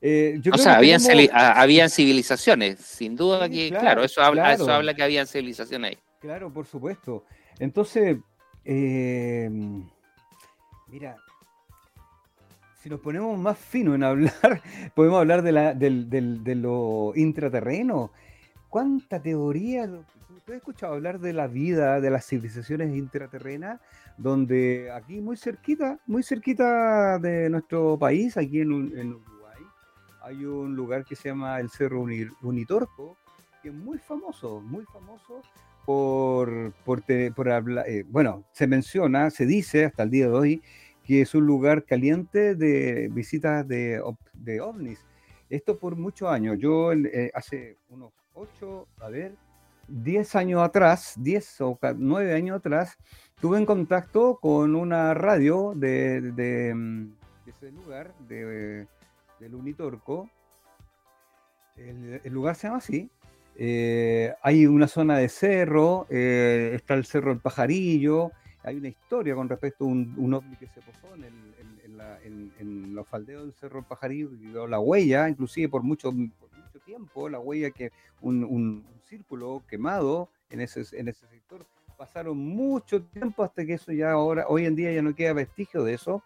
[0.00, 5.26] eh, o sea, habían, civilizaciones, sin duda que, claro, eso, habla, eso habla que habían
[5.26, 5.98] civilizaciones ahí.
[6.20, 7.24] Claro, por supuesto.
[7.60, 8.18] Entonces,
[8.64, 9.48] eh,
[10.88, 11.16] mira,
[12.82, 14.32] si nos ponemos más fino en hablar,
[14.94, 15.74] podemos hablar de, la,
[16.54, 18.10] lo intraterreno.
[18.68, 19.86] ¿Cuánta teoría?
[19.86, 23.80] ¿Tú has escuchado hablar de la vida, de las civilizaciones intraterrenas?
[24.16, 29.62] Donde aquí muy cerquita, muy cerquita de nuestro país, aquí en, Uruguay,
[30.22, 32.00] hay un lugar que se llama el Cerro
[32.42, 33.16] Unitorco,
[33.62, 35.42] que es muy famoso, muy famoso
[35.88, 37.02] por, por,
[37.34, 40.62] por hablar, eh, bueno, se menciona, se dice hasta el día de hoy,
[41.02, 43.98] que es un lugar caliente de visitas de,
[44.34, 45.06] de ovnis.
[45.48, 46.58] Esto por muchos años.
[46.58, 49.34] Yo eh, hace unos 8, a ver,
[49.88, 52.98] 10 años atrás, 10 o 9 años atrás,
[53.40, 57.12] tuve en contacto con una radio de, de, mm,
[57.46, 58.86] ese lugar, de,
[59.40, 60.28] del Unitorco.
[61.76, 63.10] El, lugar se llama así.
[63.60, 68.30] Eh, hay una zona de cerro, eh, está el Cerro El Pajarillo,
[68.62, 71.48] hay una historia con respecto a un, ovni que se posó en,
[72.94, 76.38] los faldeos del Cerro Pajarillo y dio la huella, inclusive por mucho, mucho
[76.84, 77.90] tiempo, la huella que
[78.20, 81.66] un, círculo quemado en ese, en ese sector.
[81.96, 85.82] Pasaron mucho tiempo hasta que eso ya ahora, hoy en día ya no queda vestigio
[85.82, 86.22] de eso.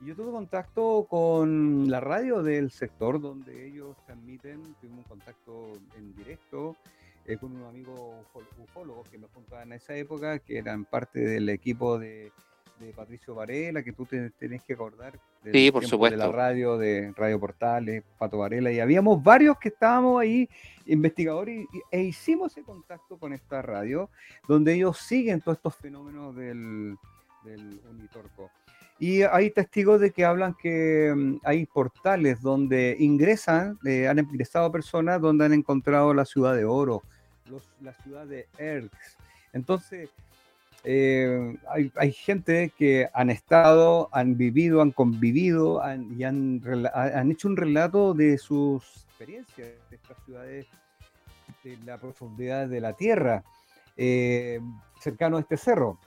[0.00, 5.72] Y yo tuve contacto con la radio del sector donde ellos transmiten, tuvimos un contacto
[5.96, 6.76] en directo
[7.38, 8.24] con un amigo
[8.58, 12.32] ufólogo que me juntaban en esa época, que eran parte del equipo de,
[12.96, 15.20] Patricio Varela, que tú te, tenés que acordar.
[15.52, 16.16] Sí, por supuesto.
[16.16, 20.48] De la radio, de Radio Portales, Pato Varela, y habíamos varios que estábamos ahí,
[20.86, 24.08] investigadores, e hicimos ese contacto con esta radio,
[24.48, 26.96] donde ellos siguen todos estos fenómenos del,
[27.44, 28.50] del Unitorco.
[29.00, 34.70] Y hay testigos de que hablan que mm, hay portales donde ingresan, eh, han ingresado
[34.70, 37.02] personas donde han encontrado la ciudad de oro,
[37.80, 39.16] la ciudad de Erx.
[39.54, 40.10] Entonces,
[40.84, 45.82] eh, hay, gente que han estado, han vivido, han convivido
[46.16, 50.66] y han, hecho un relato de sus experiencias de estas ciudades,
[51.64, 53.42] de la profundidad de la tierra,
[53.96, 54.60] eh,
[55.00, 55.98] cercano a este cerro.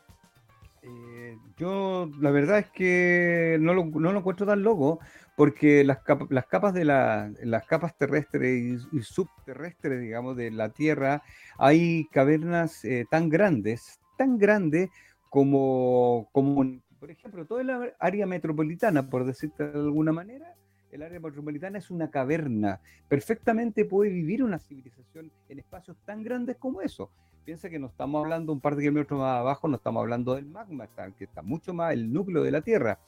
[0.86, 3.84] Eh, yo la verdad es que no lo,
[4.17, 5.00] encuentro tan loco
[5.38, 11.24] porque las, las capas de la, las capas terrestres y, subterrestres, digamos, de la Tierra,
[11.58, 14.89] hay cavernas eh, tan grandes, tan grandes
[15.30, 20.54] como, como, por ejemplo, toda la área metropolitana, por decirte de alguna manera,
[20.91, 22.80] el área metropolitana es una caverna.
[23.08, 27.10] Perfectamente puede vivir una civilización en espacios tan grandes como eso.
[27.45, 30.45] Piensa que no estamos hablando un par de kilómetros más abajo, no estamos hablando del
[30.45, 32.99] magma, que está mucho más el núcleo de la Tierra.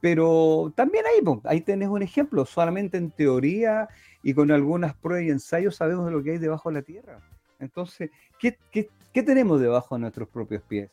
[0.00, 3.88] Pero también ahí, ahí tenés un ejemplo, solamente en teoría
[4.22, 7.20] y con algunas pruebas y ensayos sabemos de lo que hay debajo de la Tierra.
[7.58, 10.90] Entonces, ¿qué, qué, qué tenemos debajo de nuestros propios pies?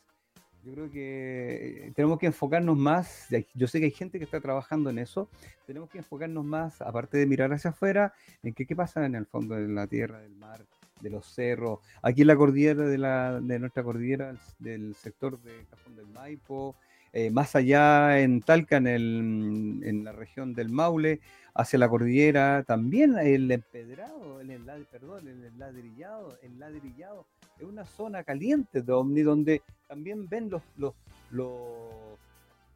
[0.64, 4.90] Yo creo que tenemos que enfocarnos más, yo sé que hay gente que está trabajando
[4.90, 5.30] en eso,
[5.64, 9.26] tenemos que enfocarnos más, aparte de mirar hacia afuera, en qué, qué pasa en el
[9.26, 10.66] fondo de la tierra, del mar,
[11.00, 15.66] de los cerros, aquí en la cordillera de, la, de nuestra cordillera, del sector de
[15.70, 16.74] Cajón del Maipo,
[17.12, 21.20] eh, más allá en Talca, en, el, en, la región del Maule,
[21.54, 27.26] hacia la cordillera, también el empedrado, el, perdón, el ladrillado, el ladrillado,
[27.58, 30.92] es una zona caliente de Omni donde también ven los, los,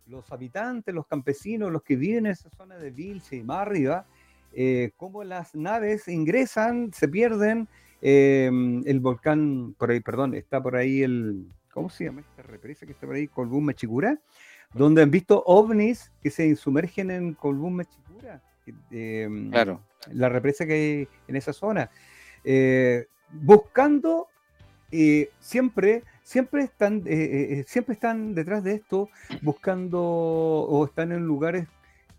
[0.06, 4.06] los, habitantes, los campesinos, los que viven en esa zona de Vilce y más arriba,
[4.54, 7.68] eh, cómo las naves ingresan, se pierden,
[8.02, 8.50] eh,
[8.84, 12.92] el volcán, por ahí, perdón, está por ahí el, ¿cómo se llama esta represa que
[12.92, 13.28] está por ahí?
[13.28, 14.18] Colbún Mechicura,
[14.74, 18.42] donde han visto ovnis que se sumergen en Colbún Mechicura.
[18.90, 19.80] Em, claro.
[20.12, 21.90] La represa que hay en esa zona.
[22.44, 24.28] Eh, buscando
[24.90, 29.08] eh, siempre, siempre están, eh, siempre están detrás de esto,
[29.42, 31.66] buscando o están en lugares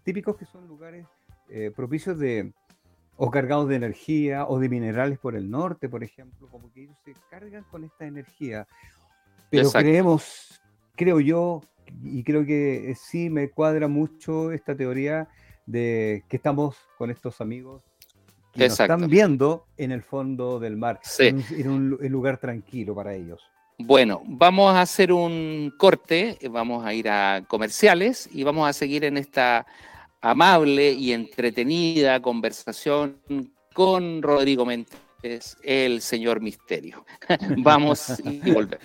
[0.04, 1.06] típicos que son lugares
[1.76, 2.54] propicios de,
[3.16, 6.98] o cargados de energía o de minerales por el norte, por ejemplo, como que ellos
[7.06, 8.68] se cargan con esta energía.
[9.50, 10.62] Pero creemos,
[10.96, 11.62] creo yo,
[12.04, 15.28] y creo que sí me cuadra mucho esta teoría
[15.66, 17.84] de que estamos con estos amigos
[18.54, 23.42] que nos están viendo en el fondo del mar, en, un, lugar tranquilo para ellos.
[23.78, 29.06] Bueno, vamos a hacer un corte, vamos a ir a comerciales y vamos a seguir
[29.06, 29.66] en esta
[30.22, 33.18] amable y entretenida conversación
[33.74, 34.66] con Rodrigo
[35.24, 37.06] es el señor misterio.
[37.58, 38.80] Vamos y volvemos.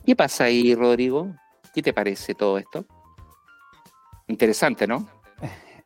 [0.04, 1.34] ¿Qué pasa ahí, Rodrigo?
[1.74, 2.86] ¿Qué te parece todo esto?
[4.28, 5.08] Interesante, ¿no?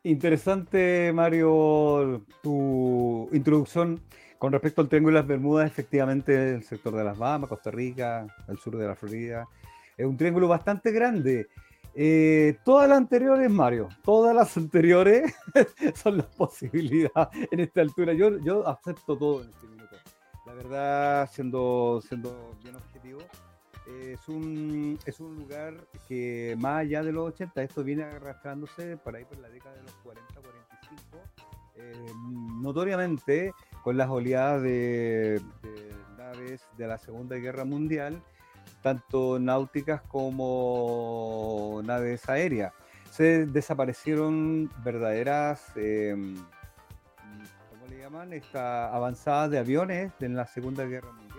[0.02, 4.00] Interesante, Mario, tu introducción
[4.38, 8.26] con respecto al Triángulo de las Bermudas, efectivamente, el sector de las Bahamas, Costa Rica,
[8.48, 9.46] el sur de la Florida.
[9.98, 11.48] Es un triángulo bastante grande.
[11.94, 15.34] Eh, todas las anteriores, Mario, todas las anteriores
[15.94, 18.14] son las posibilidades en esta altura.
[18.14, 19.96] Yo, yo acepto todo en este minuto.
[20.46, 23.18] La verdad, siendo, siendo bien objetivo,
[23.86, 25.74] es un, es un lugar
[26.06, 29.82] que más allá de los 80, esto viene arrastrándose por ahí por la década de
[29.82, 31.18] los 40, 45,
[31.76, 32.12] eh,
[32.60, 35.40] notoriamente con las oleadas de,
[36.18, 38.22] naves de la Segunda Guerra Mundial,
[38.82, 42.72] tanto náuticas como naves aéreas.
[43.10, 45.72] Se desaparecieron verdaderas...
[45.76, 46.14] Eh,
[47.88, 51.29] le llaman, esta avanzada de aviones en la Segunda Guerra Mundial.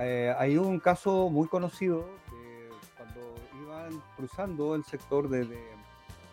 [0.00, 5.46] Eh, hay un caso muy conocido de cuando iban cruzando el sector de,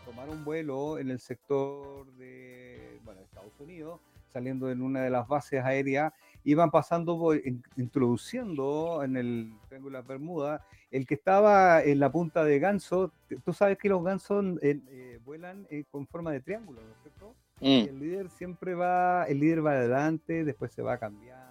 [0.05, 3.99] tomar un vuelo en el sector de bueno, Estados Unidos,
[4.31, 7.33] saliendo en una de las bases aéreas, iban pasando,
[7.75, 13.11] introduciendo en el Triángulo de la Bermuda, el que estaba en la punta de ganso,
[13.43, 17.35] tú sabes que los gansos eh, vuelan eh, con forma de triángulo, ¿no es cierto?
[17.61, 17.89] Mm.
[17.89, 21.44] el líder siempre va, el líder va adelante, después se va cambiando,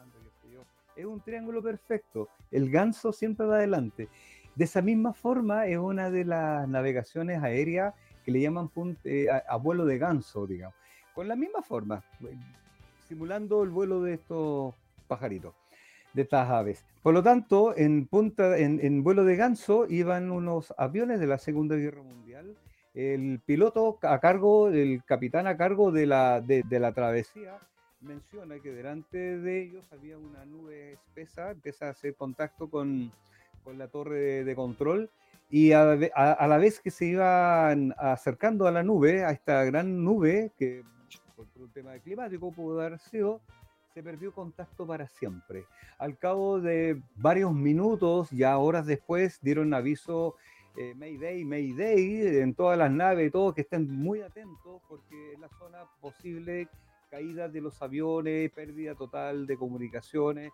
[0.96, 2.28] Es un triángulo perfecto.
[2.50, 4.08] El ganso siempre va adelante.
[4.54, 8.70] De esa misma forma es una de las navegaciones aéreas que le llaman
[9.04, 10.76] eh, a, vuelo de ganso, digamos.
[11.14, 12.02] Con la misma forma,
[13.08, 14.74] simulando el vuelo de estos
[15.06, 15.54] pajaritos,
[16.12, 16.84] de estas aves.
[17.02, 22.56] Por lo tanto, en vuelo de ganso iban unos aviones de la Segunda Guerra Mundial
[22.94, 27.58] el piloto a cargo, el capitán a cargo de la, de, la travesía,
[28.04, 33.10] menciona que delante de ellos había una nube espesa, empieza a hacer contacto con,
[33.62, 35.10] con la torre de, control
[35.50, 40.04] y a, a, la vez que se iban acercando a la nube, a esta gran
[40.04, 40.84] nube, que
[41.36, 43.40] por un tema climático pudo haber sido,
[43.92, 45.66] se perdió contacto para siempre.
[45.98, 50.34] Al cabo de varios minutos, ya horas después, dieron aviso
[50.76, 55.38] eh, Mayday, Mayday, en todas las naves y todo, que estén muy atentos porque es
[55.38, 56.68] la zona posible
[57.14, 60.50] caída de los aviones, pérdida total de comunicaciones.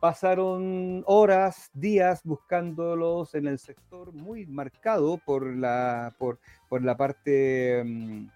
[0.00, 7.84] Pasaron horas, días buscándolos en el sector muy marcado por la, por, por la parte
[7.84, 8.26] mm,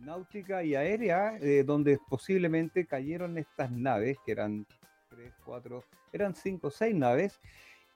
[0.00, 4.66] náutica y aérea, eh, donde posiblemente cayeron estas naves, que eran
[5.08, 7.40] tres, cuatro, eran cinco, seis naves,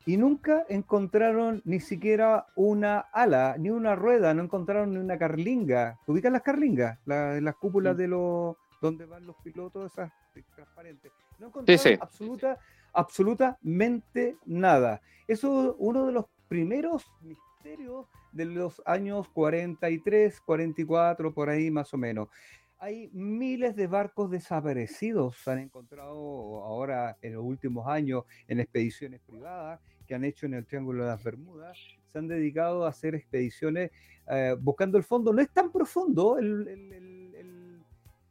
[0.06, 5.98] y nunca encontraron ni siquiera una ala, ni una rueda, no encontraron ni una carlinga.
[6.06, 7.00] ¿Ubican las carlingas?
[7.04, 10.12] las cúpulas de los donde van los pilotos, esas
[10.54, 11.12] transparentes.
[11.38, 12.58] No encontraron Absoluta,
[12.92, 15.00] absolutamente nada.
[15.26, 21.92] Eso es uno de los primeros misterios de los años 43, 44, por ahí más
[21.94, 22.28] o menos.
[22.78, 26.14] Hay miles de barcos desaparecidos, se han encontrado
[26.64, 31.10] ahora en los últimos años en expediciones privadas que han hecho en el Triángulo de
[31.10, 33.90] las Bermudas, se han dedicado a hacer expediciones
[34.30, 35.32] eh, buscando el fondo.
[35.32, 36.38] No es tan profundo,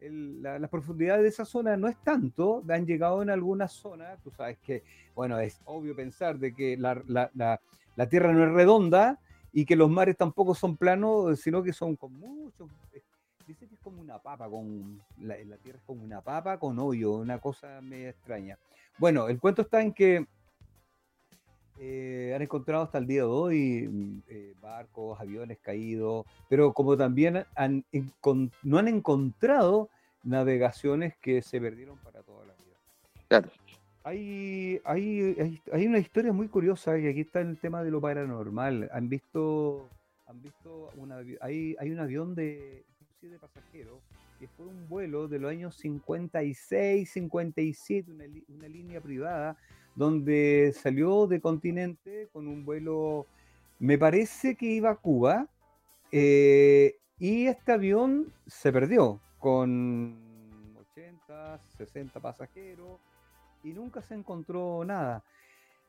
[0.01, 4.57] la, profundidad de esa zona no es tanto, han llegado en algunas zonas, tú sabes
[4.59, 4.83] que,
[5.15, 9.19] bueno, es obvio pensar de que la, Tierra no es redonda
[9.51, 12.69] y que los mares tampoco son planos, sino que son con muchos...
[13.47, 17.13] Dice que es como una papa, con la, Tierra es como una papa con hoyo,
[17.13, 18.59] una cosa media extraña.
[18.97, 20.27] Bueno, el cuento está en que
[21.79, 26.97] eh, han encontrado hasta el día de hoy mm, eh, barcos, aviones caídos, pero como
[26.97, 27.85] también han,
[28.63, 29.89] no han encontrado
[30.23, 32.77] navegaciones que se perdieron para toda la vida.
[33.27, 33.49] Claro.
[34.03, 38.89] Hay, hay, hay, una historia muy curiosa y aquí está el tema de lo paranormal.
[38.93, 39.89] Han visto,
[40.27, 42.85] han visto una, hay, hay un avión de,
[43.21, 43.99] de pasajeros
[44.39, 49.57] que fue un vuelo de los años 56, 57, una, una línea privada
[49.97, 53.25] donde salió de continente con un vuelo,
[53.79, 55.47] me parece que iba a Cuba,
[56.11, 62.99] eh, y este avión se perdió con 80, 60 pasajeros
[63.63, 65.23] y nunca se encontró nada.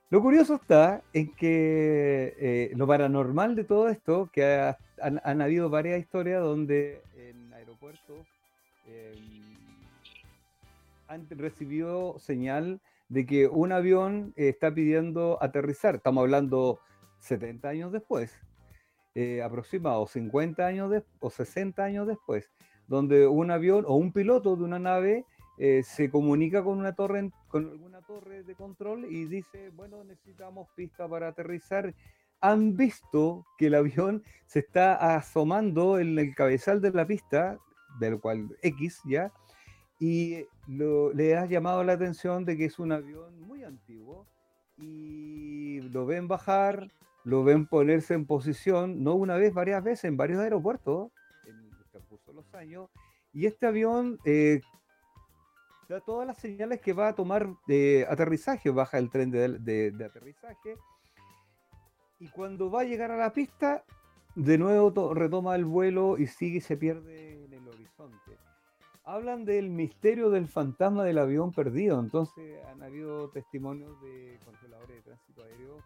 [0.09, 6.01] Lo curioso está en que eh, lo paranormal de todo esto, que han, habido varias
[6.01, 8.27] historias donde en aeropuertos
[8.87, 9.55] em,
[11.09, 15.97] han recibido señal de que un avión eh, está pidiendo aterrizar.
[15.97, 16.81] Estamos hablando
[17.21, 18.33] 70 años después,
[19.15, 22.51] eh, aproximado 50 años o 60 años después,
[22.87, 25.25] donde un avión o un piloto de una nave
[25.59, 27.31] eh, se comunica con una torre,
[28.07, 31.95] torre de control y dice, bueno, necesitamos pista para aterrizar.
[32.41, 37.59] Han visto que el avión se está asomando en el cabezal de la pista,
[37.99, 39.33] del cual X ya,
[39.99, 44.27] y le ha llamado la atención de que es un avión muy antiguo
[44.77, 46.91] y lo ven bajar,
[47.25, 51.11] lo ven ponerse en posición, no una vez, varias veces, en varios aeropuertos,
[51.47, 52.89] en el los años,
[53.33, 54.61] y este avión eh,
[55.89, 60.05] da todas las señales que va a tomar de aterrizaje, baja el tren de, de
[60.05, 60.77] aterrizaje,
[62.21, 63.85] y cuando va a llegar a la pista,
[64.37, 67.48] de nuevo retoma el vuelo y sigue y se pierde
[69.09, 71.99] hablan del misterio del fantasma del avión perdido.
[71.99, 75.79] Entonces han habido testimonios de controladores de tránsito aéreo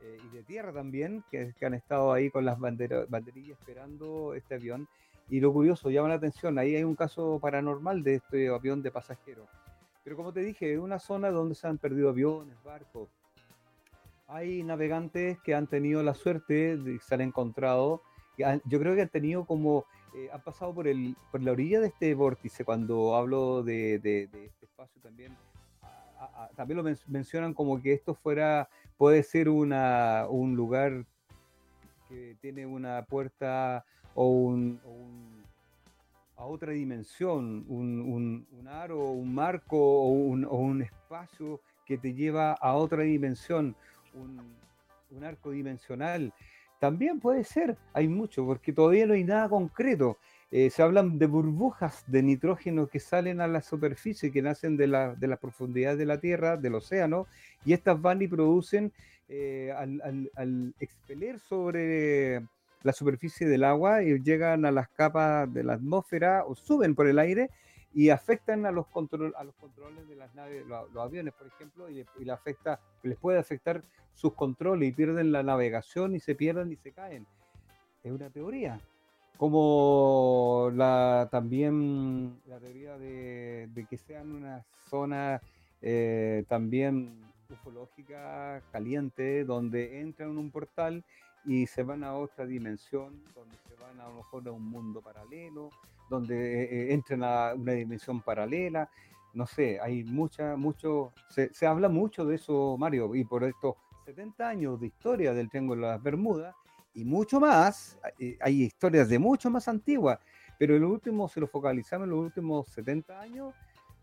[0.00, 4.88] eh, y de tierra también que, han estado ahí con las banderillas esperando este avión.
[5.28, 8.92] Y lo curioso, llama la atención, ahí hay un caso paranormal de este avión de
[8.92, 9.48] pasajeros.
[10.04, 13.08] Pero como te dije, es una zona donde se han perdido aviones, barcos.
[14.28, 18.02] Hay navegantes que han tenido la suerte de se han encontrado.
[18.36, 19.84] Yo creo que han tenido como,
[20.24, 22.64] eh, han pasado por, el, la orilla de este vórtice.
[22.64, 25.36] Cuando hablo de, este espacio también,
[26.56, 31.04] también lo mencionan como que esto fuera, puede ser un lugar
[32.08, 34.80] que tiene una puerta o un,
[36.36, 42.14] a otra dimensión, un, un, aro, un marco o un, o un, espacio que te
[42.14, 43.76] lleva a otra dimensión,
[44.14, 46.32] un, arco dimensional.
[46.78, 50.16] También puede ser, hay mucho, porque todavía no hay nada concreto.
[50.50, 54.86] Eh, se hablan de burbujas de nitrógeno que salen a la superficie, que nacen de
[54.86, 57.26] la, de la profundidad de la Tierra, del océano,
[57.64, 58.92] y estas van y producen
[59.30, 62.42] eh, al, expeler sobre
[62.82, 67.08] la superficie del agua y llegan a las capas de la atmósfera o suben por
[67.08, 67.50] el aire
[67.92, 71.90] y afectan a los, control, a los controles de las naves, los, aviones, por ejemplo,
[71.90, 73.82] y, y afecta, les puede afectar
[74.14, 77.26] sus controles y pierden la navegación y se pierden y se caen.
[78.02, 78.80] Es una teoría.
[79.36, 85.40] Como la, también la teoría de, que sean una zona
[85.80, 91.04] eh, también ufológica caliente, donde entran en un portal
[91.44, 95.00] y se van a otra dimensión, donde se van a lo mejor a un mundo
[95.00, 95.70] paralelo,
[96.08, 98.90] donde eh, eh, entran a una dimensión paralela.
[99.34, 103.76] No sé, hay mucha, mucho, se, se, habla mucho de eso, Mario, y por estos
[104.06, 106.54] 70 años de historia del Triángulo de las Bermudas
[106.98, 110.18] y mucho más, eh, hay historias de mucho más antiguas,
[110.58, 113.54] pero en los últimos, si lo focalizamos en los últimos 70 años,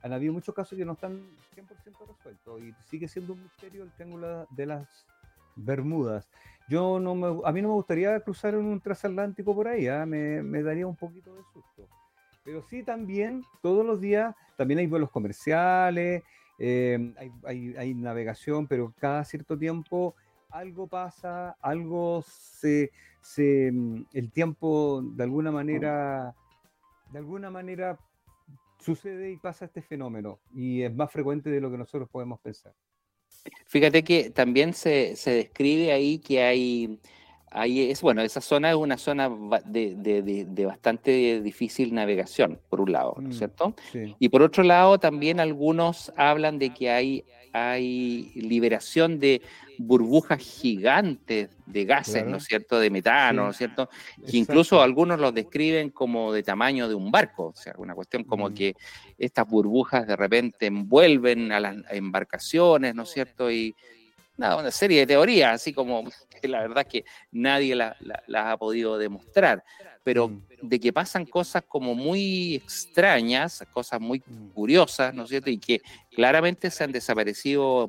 [0.02, 1.20] han habido muchos casos que no están
[1.54, 5.06] 100% resueltos y sigue siendo un misterio el triángulo de las
[5.58, 6.30] Bermudas.
[6.68, 10.06] Yo no me, a mí no me gustaría cruzar un transatlántico por ahí, ¿ah?
[10.06, 11.88] me, daría un poquito de susto.
[12.44, 16.24] Pero sí también, todos los días, también hay vuelos comerciales,
[16.58, 20.16] eh, hay, hay, hay, navegación, pero cada cierto tiempo
[20.50, 22.92] algo pasa, algo se,
[23.22, 26.34] se, mm, el tiempo de alguna manera,
[27.12, 28.00] de alguna manera
[28.80, 32.74] sucede y pasa este fenómeno y es más frecuente de lo que nosotros podemos pensar.
[33.68, 37.00] Fíjate que también se, se describe ahí que hay,
[37.52, 39.30] hay, es bueno, esa zona es una zona
[39.66, 43.76] de, de, de, bastante difícil navegación, por un lado, ¿no es mm, cierto?
[43.92, 44.16] Sí.
[44.20, 49.42] Y por otro lado, también algunos hablan de que hay, hay liberación de
[49.78, 53.90] burbujas gigantes de gases, ¿no es cierto?, de metano, ¿no es cierto?,
[54.30, 58.24] que incluso algunos los describen como de tamaño de un barco, o sea, una cuestión
[58.24, 58.54] como mm.
[58.54, 58.76] que
[59.18, 63.76] estas burbujas de repente envuelven a las embarcaciones, ¿no es cierto?, y
[64.38, 66.04] nada, una serie de teorías, así como
[66.42, 69.64] que la verdad es que nadie las la, ha podido demostrar,
[70.04, 70.42] pero mm.
[70.62, 74.50] de que pasan cosas como muy extrañas, cosas muy mm.
[74.50, 77.88] curiosas, ¿no es cierto?, y que claramente se han desaparecido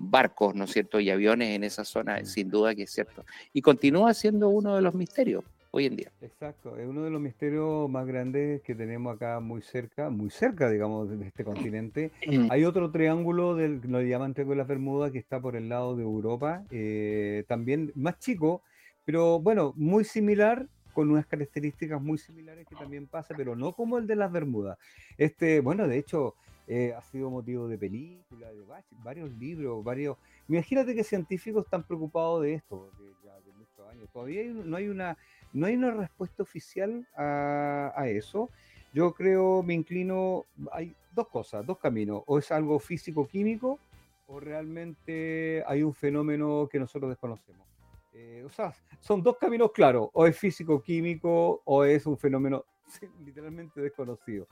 [0.00, 3.24] barcos, ¿no es cierto?, y aviones en esa zona, sin duda que es cierto.
[3.52, 6.10] Y continúa siendo uno de los misterios hoy en día.
[6.20, 10.68] Exacto, es uno de los misterios más grandes que tenemos acá muy cerca, muy cerca,
[10.68, 12.10] digamos, de este continente.
[12.26, 12.50] Mm.
[12.50, 15.94] Hay otro triángulo, del, lo llaman Triángulo de las Bermudas, que está por el lado
[15.96, 18.62] de Europa, eh, también más chico,
[19.04, 23.98] pero bueno, muy similar, con unas características muy similares que también pasa, pero no como
[23.98, 24.76] el de las Bermudas.
[25.16, 26.34] Este, bueno, de hecho,
[26.72, 28.64] eh, ha sido motivo de película, de
[29.02, 30.16] varios libros, varios...
[30.48, 34.08] Imagínate que científicos están preocupados de esto, de, ya de muchos años.
[34.12, 35.18] Todavía no hay una,
[35.52, 38.50] no hay una respuesta oficial a, a eso.
[38.94, 42.22] Yo creo, me inclino, hay dos cosas, dos caminos.
[42.26, 43.80] O es algo físico-químico
[44.28, 47.66] o realmente hay un fenómeno que nosotros desconocemos.
[48.12, 52.64] Eh, o sea, son dos caminos claros, o es físico-químico o es un fenómeno
[53.24, 54.46] literalmente desconocido.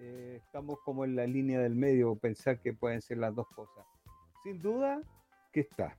[0.00, 3.84] Eh, estamos como en la línea del medio, pensar que pueden ser las dos cosas.
[4.42, 5.02] Sin duda
[5.52, 5.96] que está.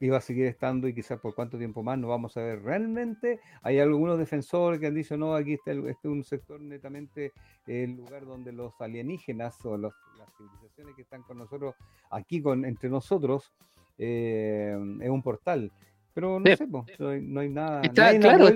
[0.00, 2.62] Y va a seguir estando y quizás por cuánto tiempo más no vamos a ver
[2.62, 3.40] realmente.
[3.62, 7.32] Hay algunos defensores que han dicho, no, aquí está este es un sector netamente
[7.66, 9.92] el lugar donde los alienígenas o las
[10.36, 11.74] civilizaciones que están con nosotros,
[12.10, 13.52] aquí con, entre nosotros,
[13.98, 15.70] eh, es un portal.
[16.12, 17.82] Pero no sé, no, hay, nada.
[17.82, 18.48] Está, claro,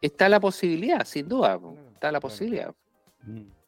[0.00, 1.58] está, la posibilidad, sin duda.
[1.92, 2.74] está la posibilidad.
[3.22, 3.63] Mm.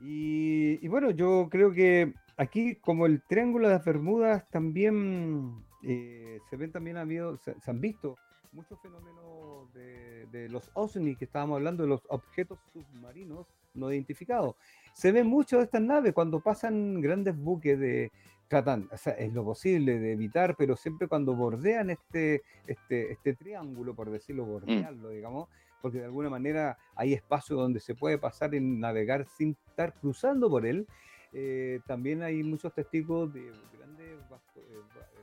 [0.00, 6.56] Y, bueno, yo creo que aquí, como el Triángulo de las Bermudas, también eh, se
[6.56, 8.16] ven también habido, se, han visto
[8.52, 14.56] muchos fenómenos de, los OSNI que estábamos hablando, de los objetos submarinos no identificados.
[14.92, 18.12] Se ven mucho de estas naves cuando pasan grandes buques de
[18.48, 23.34] tratan, o sea, es lo posible de evitar, pero siempre cuando bordean este, este, este
[23.34, 24.48] triángulo, por decirlo, mm.
[24.48, 25.48] bordearlo, digamos,
[25.84, 30.48] porque de alguna manera hay espacio donde se puede pasar y navegar sin estar cruzando
[30.48, 30.86] por él.
[31.34, 34.18] Eh, también hay muchos testigos de grandes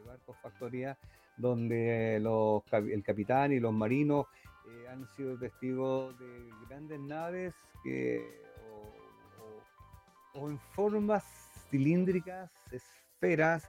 [0.05, 0.99] barcos, factorías
[1.35, 4.27] donde los, el capitán y los marinos
[4.87, 8.23] han sido testigos de grandes naves que,
[10.35, 11.23] o en formas
[11.71, 13.67] cilíndricas, esferas,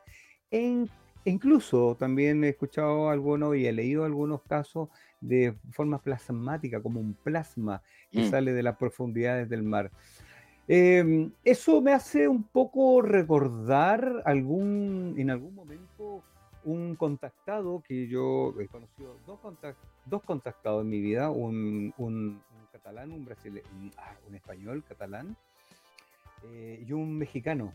[0.50, 0.90] en,
[1.24, 4.90] incluso también he escuchado algunos y he leído algunos casos
[5.22, 8.30] de forma plasmática, como un plasma que mm.
[8.30, 9.90] sale de las profundidades del mar.
[10.68, 16.22] Em, eso me hace un poco recordar algún, en algún momento
[16.64, 19.40] un contactado que yo he conocido, dos,
[20.06, 23.66] dos contactados en mi vida, un, un, catalán, un brasileño,
[23.96, 25.36] ah, un, español catalán
[26.44, 27.72] eh, y un mexicano.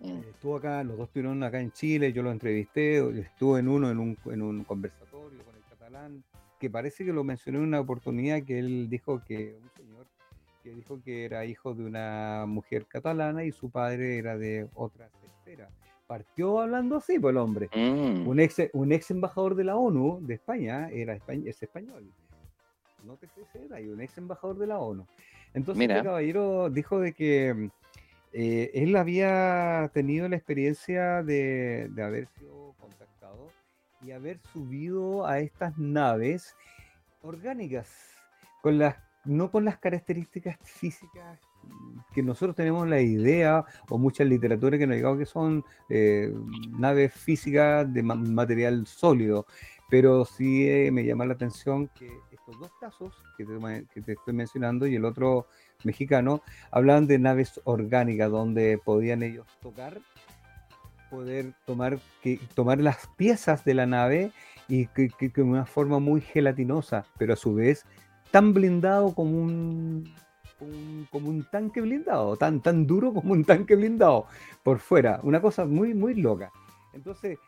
[0.00, 0.08] Mm.
[0.08, 3.90] Eh, estuvo acá, los dos estuvieron acá en Chile, yo lo entrevisté, estuve en uno
[3.90, 6.24] en un, en un conversatorio con el catalán,
[6.58, 10.06] que parece que lo mencioné en una oportunidad que él dijo que un señor
[10.62, 15.08] que dijo que era hijo de una mujer catalana y su padre era de otra
[15.24, 15.68] esfera.
[16.06, 17.68] Partió hablando así, pues el hombre.
[17.74, 18.26] Mm.
[18.26, 22.10] Un, ex, un ex embajador de la ONU de España era es español.
[23.04, 25.06] No te sé, era un ex embajador de la ONU.
[25.54, 27.70] Entonces el este caballero dijo de que
[28.32, 33.48] eh, él había tenido la experiencia de, haber sido contactado
[34.06, 36.54] y haber subido a estas naves
[37.22, 37.90] orgánicas,
[38.62, 41.40] con las, no con las características físicas
[42.14, 46.32] que nosotros tenemos la idea, o mucha literatura que nos diga que son eh,
[46.70, 49.46] naves físicas de material sólido,
[49.90, 53.44] pero sí eh, me llama la atención que estos dos casos que
[54.02, 55.48] te estoy mencionando y el otro
[55.82, 60.00] mexicano, hablaban de naves orgánicas donde podían ellos tocar,
[61.10, 64.32] poder tomar, que, tomar las piezas de la nave
[64.68, 67.84] y que, de una forma muy gelatinosa, pero a su vez
[68.30, 70.12] tan blindado como un,
[71.10, 74.26] como un tanque blindado, tan, tan duro como un tanque blindado
[74.62, 76.50] por fuera, una cosa muy, muy loca.
[76.92, 77.38] Entonces,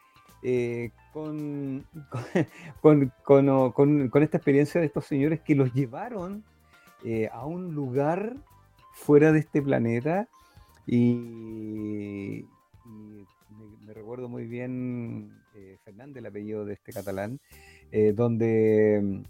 [0.43, 1.85] eh, con,
[2.81, 3.73] con, con,
[4.09, 6.45] con, esta experiencia de estos señores que los llevaron
[7.05, 8.37] eh, a un lugar
[8.93, 10.29] fuera de este planeta
[10.87, 12.45] y,
[13.89, 17.41] me, recuerdo muy bien eh, Fernández, el apellido de este catalán,
[17.91, 19.23] eh, donde mm,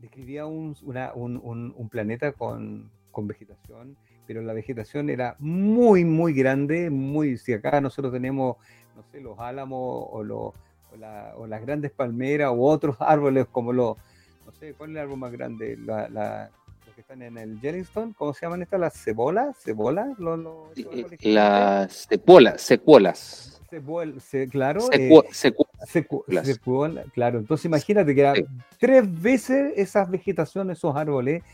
[0.00, 0.74] describía un,
[1.14, 3.96] un, planeta con, con, vegetación,
[4.26, 8.56] pero la vegetación era muy, muy grande, muy, si acá nosotros tenemos,
[8.96, 10.54] no sé, los álamos o, o,
[11.36, 13.96] o las grandes palmeras u otros árboles como los,
[14.46, 15.76] no sé, ¿cuál es el árbol más grande?
[15.76, 16.50] la,
[16.98, 18.80] que están en el Yellowstone, ¿cómo se llaman estas?
[18.80, 19.56] ¿Las cebolas?
[19.58, 20.18] ¿Cebolas?
[20.74, 23.62] Eh, las cepolas, secuolas.
[24.50, 24.80] claro.
[26.42, 27.06] secuolas.
[27.12, 27.38] claro.
[27.38, 28.36] Entonces imagínate que eran
[28.80, 31.44] tres veces esas vegetaciones, esos árboles,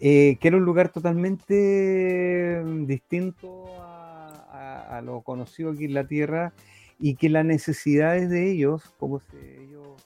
[0.00, 6.54] eh, que era un lugar totalmente distinto a, lo conocido aquí en la Tierra
[6.98, 10.02] y que las necesidades de ellos, como se, ellos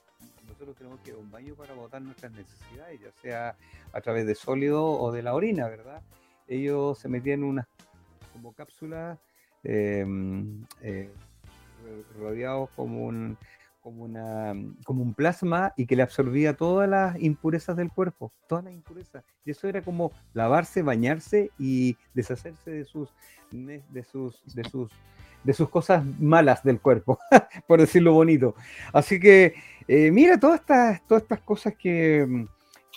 [0.75, 3.57] tenemos que ir a un baño para botar nuestras necesidades, ya sea
[3.93, 6.03] a través de sólido o de la orina, ¿verdad?
[6.49, 7.67] Ellos se metían unas
[8.33, 9.19] como cápsulas
[9.65, 11.11] em, eh,
[12.19, 13.37] rodeados como un,
[13.87, 14.53] como, una,
[14.85, 19.25] como un plasma y que le absorbía todas las impurezas del cuerpo, todas las impurezas.
[19.45, 23.15] Y eso era como lavarse, bañarse y deshacerse de sus,
[23.53, 24.91] de sus, de sus,
[25.45, 27.21] de sus cosas malas del cuerpo,
[27.69, 28.57] por decirlo bonito.
[28.93, 29.55] Así que
[29.89, 32.47] eh, mira, todas estas, todas estas cosas que,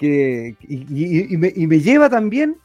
[0.01, 2.57] y, me, lleva también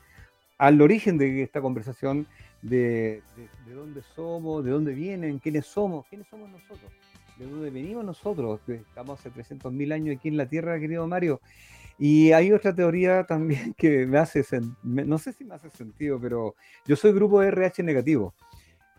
[0.58, 2.26] al origen de esta conversación,
[2.62, 3.22] de,
[3.74, 6.90] dónde somos, de dónde vienen, quiénes somos, quiénes somos nosotros,
[7.38, 11.40] de dónde venimos nosotros, estamos hace 300.000 años aquí en la Tierra, querido Mario.
[11.98, 14.44] Y hay otra teoría también que me hace,
[14.82, 16.54] no sé si me hace sentido, pero
[16.86, 18.34] yo soy grupo RH negativo.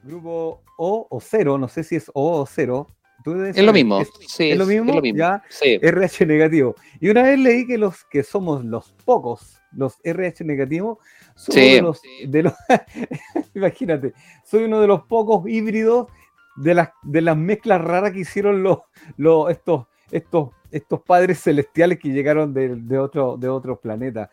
[0.04, 2.96] Grupo O o cero, no sé si es O o cero,
[3.26, 4.02] es lo mismo.
[4.02, 6.76] Es, sí, lo mismo, ya RH negativo.
[7.00, 11.00] Y una vez leí que los que somos los pocos, los RH negativos,
[11.36, 12.54] somos de los,
[13.56, 14.14] imagínate,
[14.44, 16.08] soy uno de los pocos híbridos
[16.56, 18.80] de las, de las mezclas raras que hicieron los,
[19.18, 24.30] los, estos, estos, estos padres celestiales que llegaron de, de, otro, de otros planetas.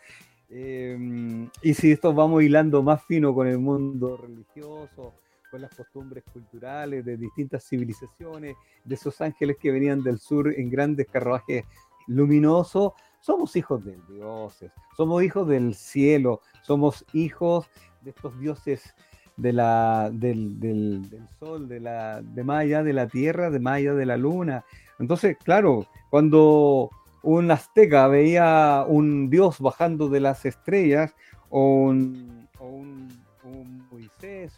[0.54, 5.14] Em, y si esto vamos hilando más fino con el mundo religioso,
[5.60, 11.06] las costumbres culturales de distintas civilizaciones, de esos ángeles que venían del sur en grandes
[11.08, 11.64] carruajes
[12.06, 12.92] luminosos.
[13.20, 17.68] Somos hijos de dioses, somos hijos del cielo, somos hijos
[18.00, 18.94] de estos dioses
[19.36, 23.76] de la, del, del, sol, de, la, de más allá de la tierra, de más
[23.76, 24.64] allá de la luna.
[24.98, 26.90] Entonces, claro, cuando,
[27.22, 31.14] un azteca veía un dios bajando de las estrellas
[31.50, 32.41] o un,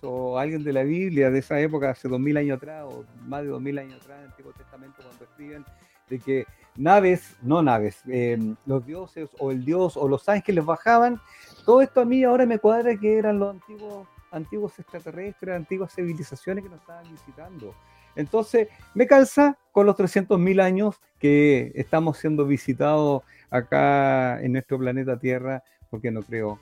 [0.02, 3.42] O alguien de la Biblia de esa época, hace dos mil años atrás o más
[3.42, 5.64] de dos mil años atrás, en el Antiguo Testamento, cuando escriben
[6.08, 11.20] de que naves, no naves, eh, los dioses o el dios o los ángeles bajaban,
[11.64, 16.64] todo esto a mí ahora me cuadra que eran los antiguos, antiguos extraterrestres, antiguas civilizaciones
[16.64, 17.74] que nos estaban visitando.
[18.16, 25.18] Entonces, me calza con los 300.000 años que estamos siendo visitados acá en nuestro planeta
[25.18, 26.60] Tierra, porque no creo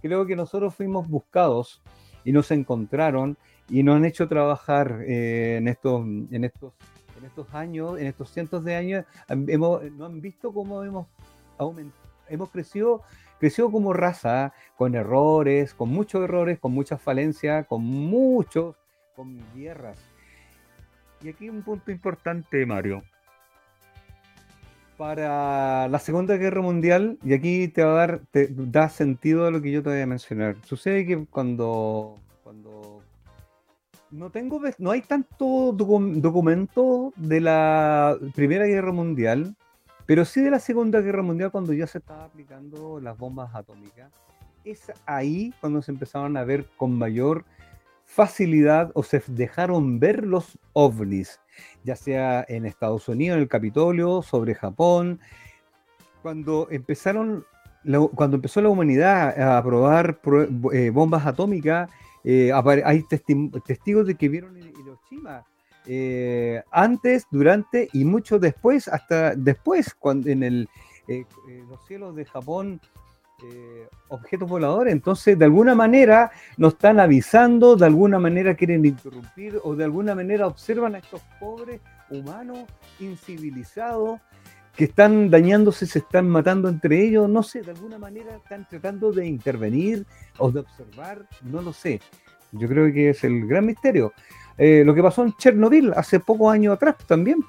[0.00, 1.82] creo que nosotros fuimos buscados
[2.24, 3.36] y nos encontraron
[3.68, 6.72] y nos han hecho trabajar eh, en, estos, en, estos,
[7.18, 9.04] en estos años, en estos cientos de años.
[9.28, 11.06] Hemos, no han visto cómo hemos,
[12.28, 13.02] hemos crecido
[13.38, 18.76] crecido como raza, con errores, con muchos errores, con muchas falencias, con muchos
[19.14, 19.98] con guerras.
[21.22, 23.02] Y aquí un punto importante, Mario.
[24.96, 29.60] Para la Segunda Guerra Mundial, y aquí te va a dar, da sentido a lo
[29.60, 30.56] que yo te voy a mencionar.
[30.64, 33.02] Sucede que cuando, cuando
[34.10, 39.54] no tengo, no hay tanto documento de la Primera Guerra Mundial,
[40.06, 44.10] pero sí de la Segunda Guerra Mundial cuando ya se estaba aplicando las bombas atómicas.
[44.64, 47.44] Es ahí cuando se empezaron a ver con mayor
[48.06, 51.40] facilidad o se dejaron ver los ovnis,
[51.84, 55.20] ya sea en Estados Unidos, en el Capitolio, sobre Japón,
[56.22, 57.44] cuando empezaron,
[58.14, 60.20] cuando empezó la humanidad a probar
[60.72, 61.88] eh, bombas atómicas,
[62.24, 62.50] eh,
[62.84, 63.04] hay
[63.64, 65.44] testigos de que vieron Hiroshima.
[65.86, 70.68] Eh, antes, durante y mucho después, hasta después, cuando en el,
[71.68, 72.80] los cielos de Japón
[73.42, 74.92] eh, objetos voladores.
[74.92, 80.14] Entonces, de alguna manera nos están avisando, de alguna manera quieren interrumpir o de alguna
[80.14, 81.80] manera observan a estos pobres
[82.10, 82.60] humanos
[83.00, 84.20] incivilizados
[84.76, 89.10] que están dañándose, se están matando entre ellos, no sé, de alguna manera están tratando
[89.10, 90.06] de intervenir
[90.38, 92.00] o de observar, no lo sé.
[92.52, 94.12] Yo creo que es el gran misterio.
[94.58, 97.44] Eh, lo que pasó en Chernobyl hace pocos años atrás también,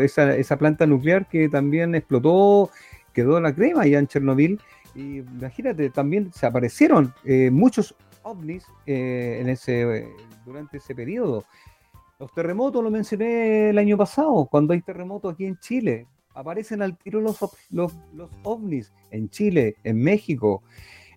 [0.00, 2.70] esa, planta nuclear que también explotó,
[3.12, 4.60] quedó la crema allá en Chernobyl,
[4.94, 10.08] y imagínate, también se aparecieron eh, muchos ovnis eh, en ese,
[10.44, 11.44] durante ese periodo.
[12.18, 16.06] Los terremotos lo mencioné el año pasado, cuando hay terremotos aquí en Chile.
[16.34, 17.38] Aparecen al tiro los,
[17.70, 20.62] los, los ovnis en Chile, en México.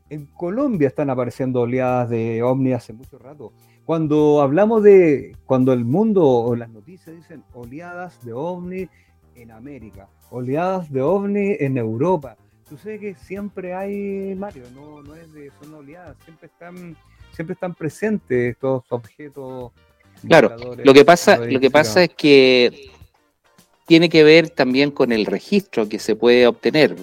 [0.10, 3.52] En Colombia están apareciendo oleadas de ovnis hace mucho rato.
[3.86, 8.90] Cuando hablamos de, cuando el mundo o las noticias dicen oleadas de ovnis
[9.36, 12.38] en América, oleadas de ovnis en Europa,
[12.72, 16.96] sucede que siempre hay, Mario, no, no es de son oleadas, siempre están,
[17.36, 19.74] siempre están presentes estos objetos.
[20.26, 22.92] Claro, lo que pasa, lo que pasa es que
[23.86, 26.96] tiene que ver también con el registro que se puede obtener.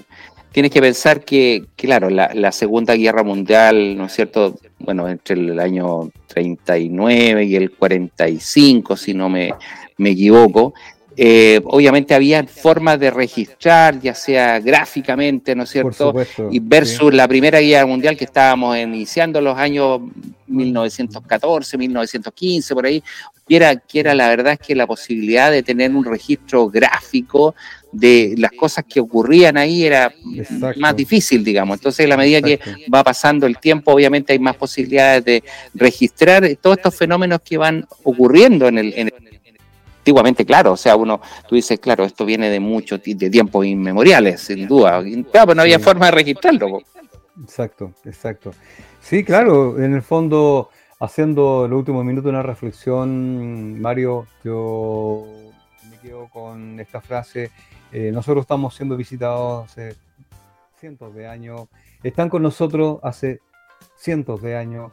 [0.52, 4.58] Tienes que pensar que, claro, la, la, Segunda Guerra Mundial, ¿no es cierto?
[4.78, 9.52] Bueno, entre el año 39 y el 45, si no me,
[9.98, 10.72] me equivoco,
[11.20, 16.14] eh, obviamente había formas de registrar, ya sea gráficamente, ¿no es cierto?
[16.48, 20.00] y versus la Primera Guerra Mundial que estábamos iniciando los años
[20.46, 23.02] 1914, 1915, por ahí,
[23.48, 27.56] que era, que era la verdad es que la posibilidad de tener un registro gráfico
[27.90, 30.12] de las cosas que ocurrían ahí era
[30.76, 31.78] más difícil, digamos.
[31.78, 32.60] Entonces, a la medida que
[32.94, 35.42] va pasando el tiempo, obviamente hay más posibilidades de
[35.74, 39.27] registrar todos estos fenómenos que van ocurriendo en el, en el
[40.08, 44.40] antiguamente, claro, o sea, uno, tú dices, claro, esto viene de mucho, de tiempos inmemoriales,
[44.40, 45.02] sin duda.
[45.30, 46.80] Claro, pues no había forma de registrarlo.
[47.42, 48.52] Exacto, exacto.
[49.00, 55.26] Sí, claro, en el fondo, haciendo el último minuto una reflexión, Mario, yo
[55.90, 57.50] me quedo con esta frase,
[57.92, 59.94] eh, nosotros estamos siendo visitados hace
[60.80, 61.68] cientos de años,
[62.02, 63.40] están con nosotros hace
[63.96, 64.90] cientos de años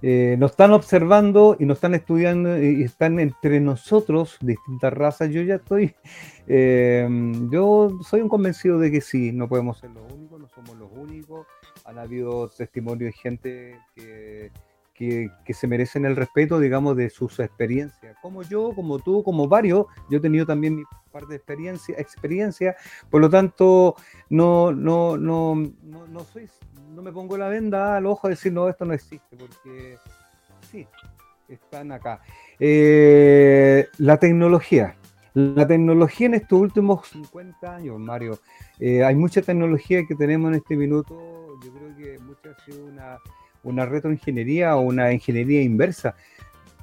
[0.00, 5.30] eh, nos están observando y nos están estudiando y están entre nosotros, distintas razas.
[5.30, 5.94] Yo ya estoy,
[6.46, 7.08] eh,
[7.50, 10.92] yo soy un convencido de que sí, no podemos ser los únicos, no somos los
[10.92, 11.46] únicos.
[11.84, 14.52] Han habido testimonios de gente que,
[14.98, 18.16] que, se merecen el respeto, digamos, de sus experiencias.
[18.20, 20.82] Como yo, como tú, como varios, yo he tenido también mi
[21.12, 22.76] parte de experiencia, experiencia
[23.08, 23.94] por lo tanto,
[24.28, 26.48] no, no, no, no, no soy
[26.94, 29.98] no me pongo la venda al ojo a decir, no, esto no existe, porque
[30.68, 30.84] sí,
[31.48, 32.20] están acá.
[32.58, 34.96] Eh, la tecnología.
[35.34, 38.40] La tecnología en estos últimos 50 años, Mario,
[38.80, 41.14] eh, hay mucha tecnología que tenemos en este minuto.
[41.64, 43.18] Yo creo que mucha ha sido una,
[43.68, 46.14] una retroingeniería o una ingeniería inversa.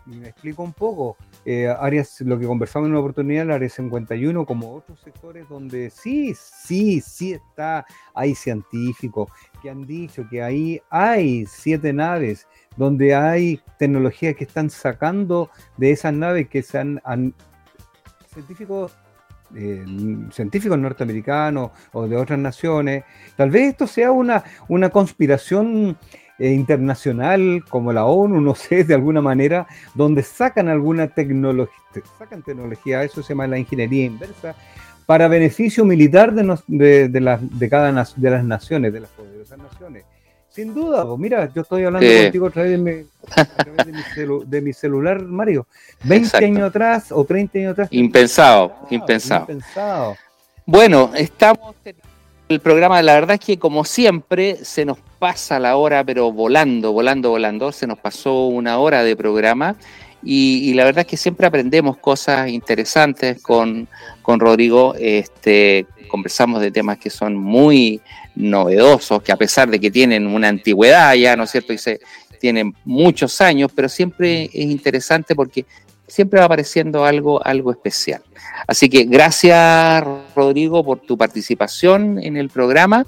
[0.06, 1.18] me explico un poco.
[1.48, 5.92] Eh, áreas, lo que conversamos en una oportunidad, el área 51, como otros sectores donde
[5.92, 9.30] sí, sí, sí está, hay científicos
[9.62, 15.92] que han dicho que ahí hay siete naves, donde hay tecnologías que están sacando de
[15.92, 17.00] esas naves que se han,
[18.34, 18.98] científicos
[19.56, 19.86] eh,
[20.32, 23.04] científicos norteamericanos o de otras naciones.
[23.38, 25.98] Tal vez esto sea una, una conspiración
[26.38, 31.76] eh, internacional como la ONU, no sé, de alguna manera, donde sacan alguna tecnología,
[32.18, 34.56] sacan tecnología, eso se llama la ingeniería inversa,
[35.06, 40.04] para beneficio militar de, de, las, de cada de las naciones, de las poderosas naciones.
[40.50, 45.22] Sin duda, pues mira, yo estoy hablando contigo a través, de mi, de, mi celular,
[45.22, 45.68] Mario.
[46.06, 47.90] 20 años atrás o 30 años atrás.
[47.92, 49.42] Impensado, impensado.
[49.42, 50.16] impensado.
[50.66, 51.76] Bueno, estamos
[52.48, 56.92] el programa, la verdad es que como siempre se nos pasa la hora, pero volando,
[56.92, 59.76] volando, volando, se nos pasó una hora de programa
[60.24, 63.88] y, la verdad es que siempre aprendemos cosas interesantes con,
[64.24, 68.02] con Rodrigo, este, conversamos de temas que son muy
[68.36, 71.74] novedosos, que a pesar de que tienen una antigüedad ya, ¿no es cierto?
[71.74, 72.00] Y se,
[72.40, 75.66] tienen muchos años, pero siempre es interesante porque
[76.08, 78.22] siempre va apareciendo algo, algo especial.
[78.68, 80.04] Así que gracias,
[80.36, 83.06] Rodrigo, por tu participación en el programa.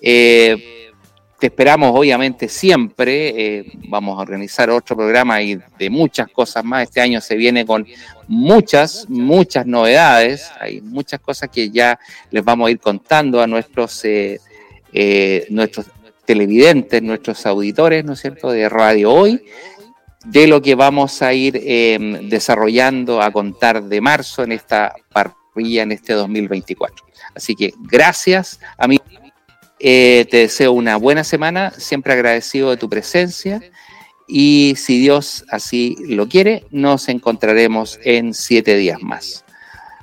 [0.00, 0.90] Eh,
[1.38, 3.28] te esperamos, obviamente, siempre.
[3.28, 6.82] Eh, vamos a organizar otro programa y de muchas cosas más.
[6.84, 7.86] Este año se viene con
[8.28, 10.50] muchas, muchas novedades.
[10.60, 11.98] Hay muchas cosas que ya
[12.30, 15.86] les vamos a ir contando a nuestros, eh, nuestros
[16.26, 19.42] televidentes, nuestros auditores, ¿no es cierto?, de Radio Hoy
[20.24, 25.82] de lo que vamos a ir em, desarrollando a contar de marzo en esta parrilla
[25.82, 27.04] en este 2024.
[27.34, 28.98] Así que gracias a mí.
[29.82, 33.62] Eh, te deseo una buena semana, siempre agradecido de tu presencia
[34.28, 39.42] y si Dios así lo quiere, nos encontraremos en siete días más.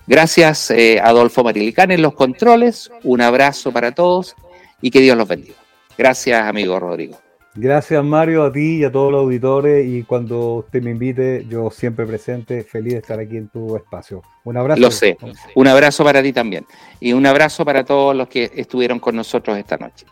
[0.08, 4.36] Gracias eh, Adolfo Marilicán en los controles, un abrazo para todos
[4.82, 5.58] y que Dios los bendiga.
[5.96, 7.20] Gracias amigo Rodrigo.
[7.60, 11.72] Gracias Mario, a ti y a todos los auditores y cuando usted me invite, yo
[11.72, 14.22] siempre presente, feliz de estar aquí en tu espacio.
[14.44, 14.80] Un abrazo.
[14.80, 15.18] Lo sé,
[15.56, 16.68] un abrazo para ti también
[17.00, 20.06] y un abrazo para todos los que estuvieron con nosotros esta noche.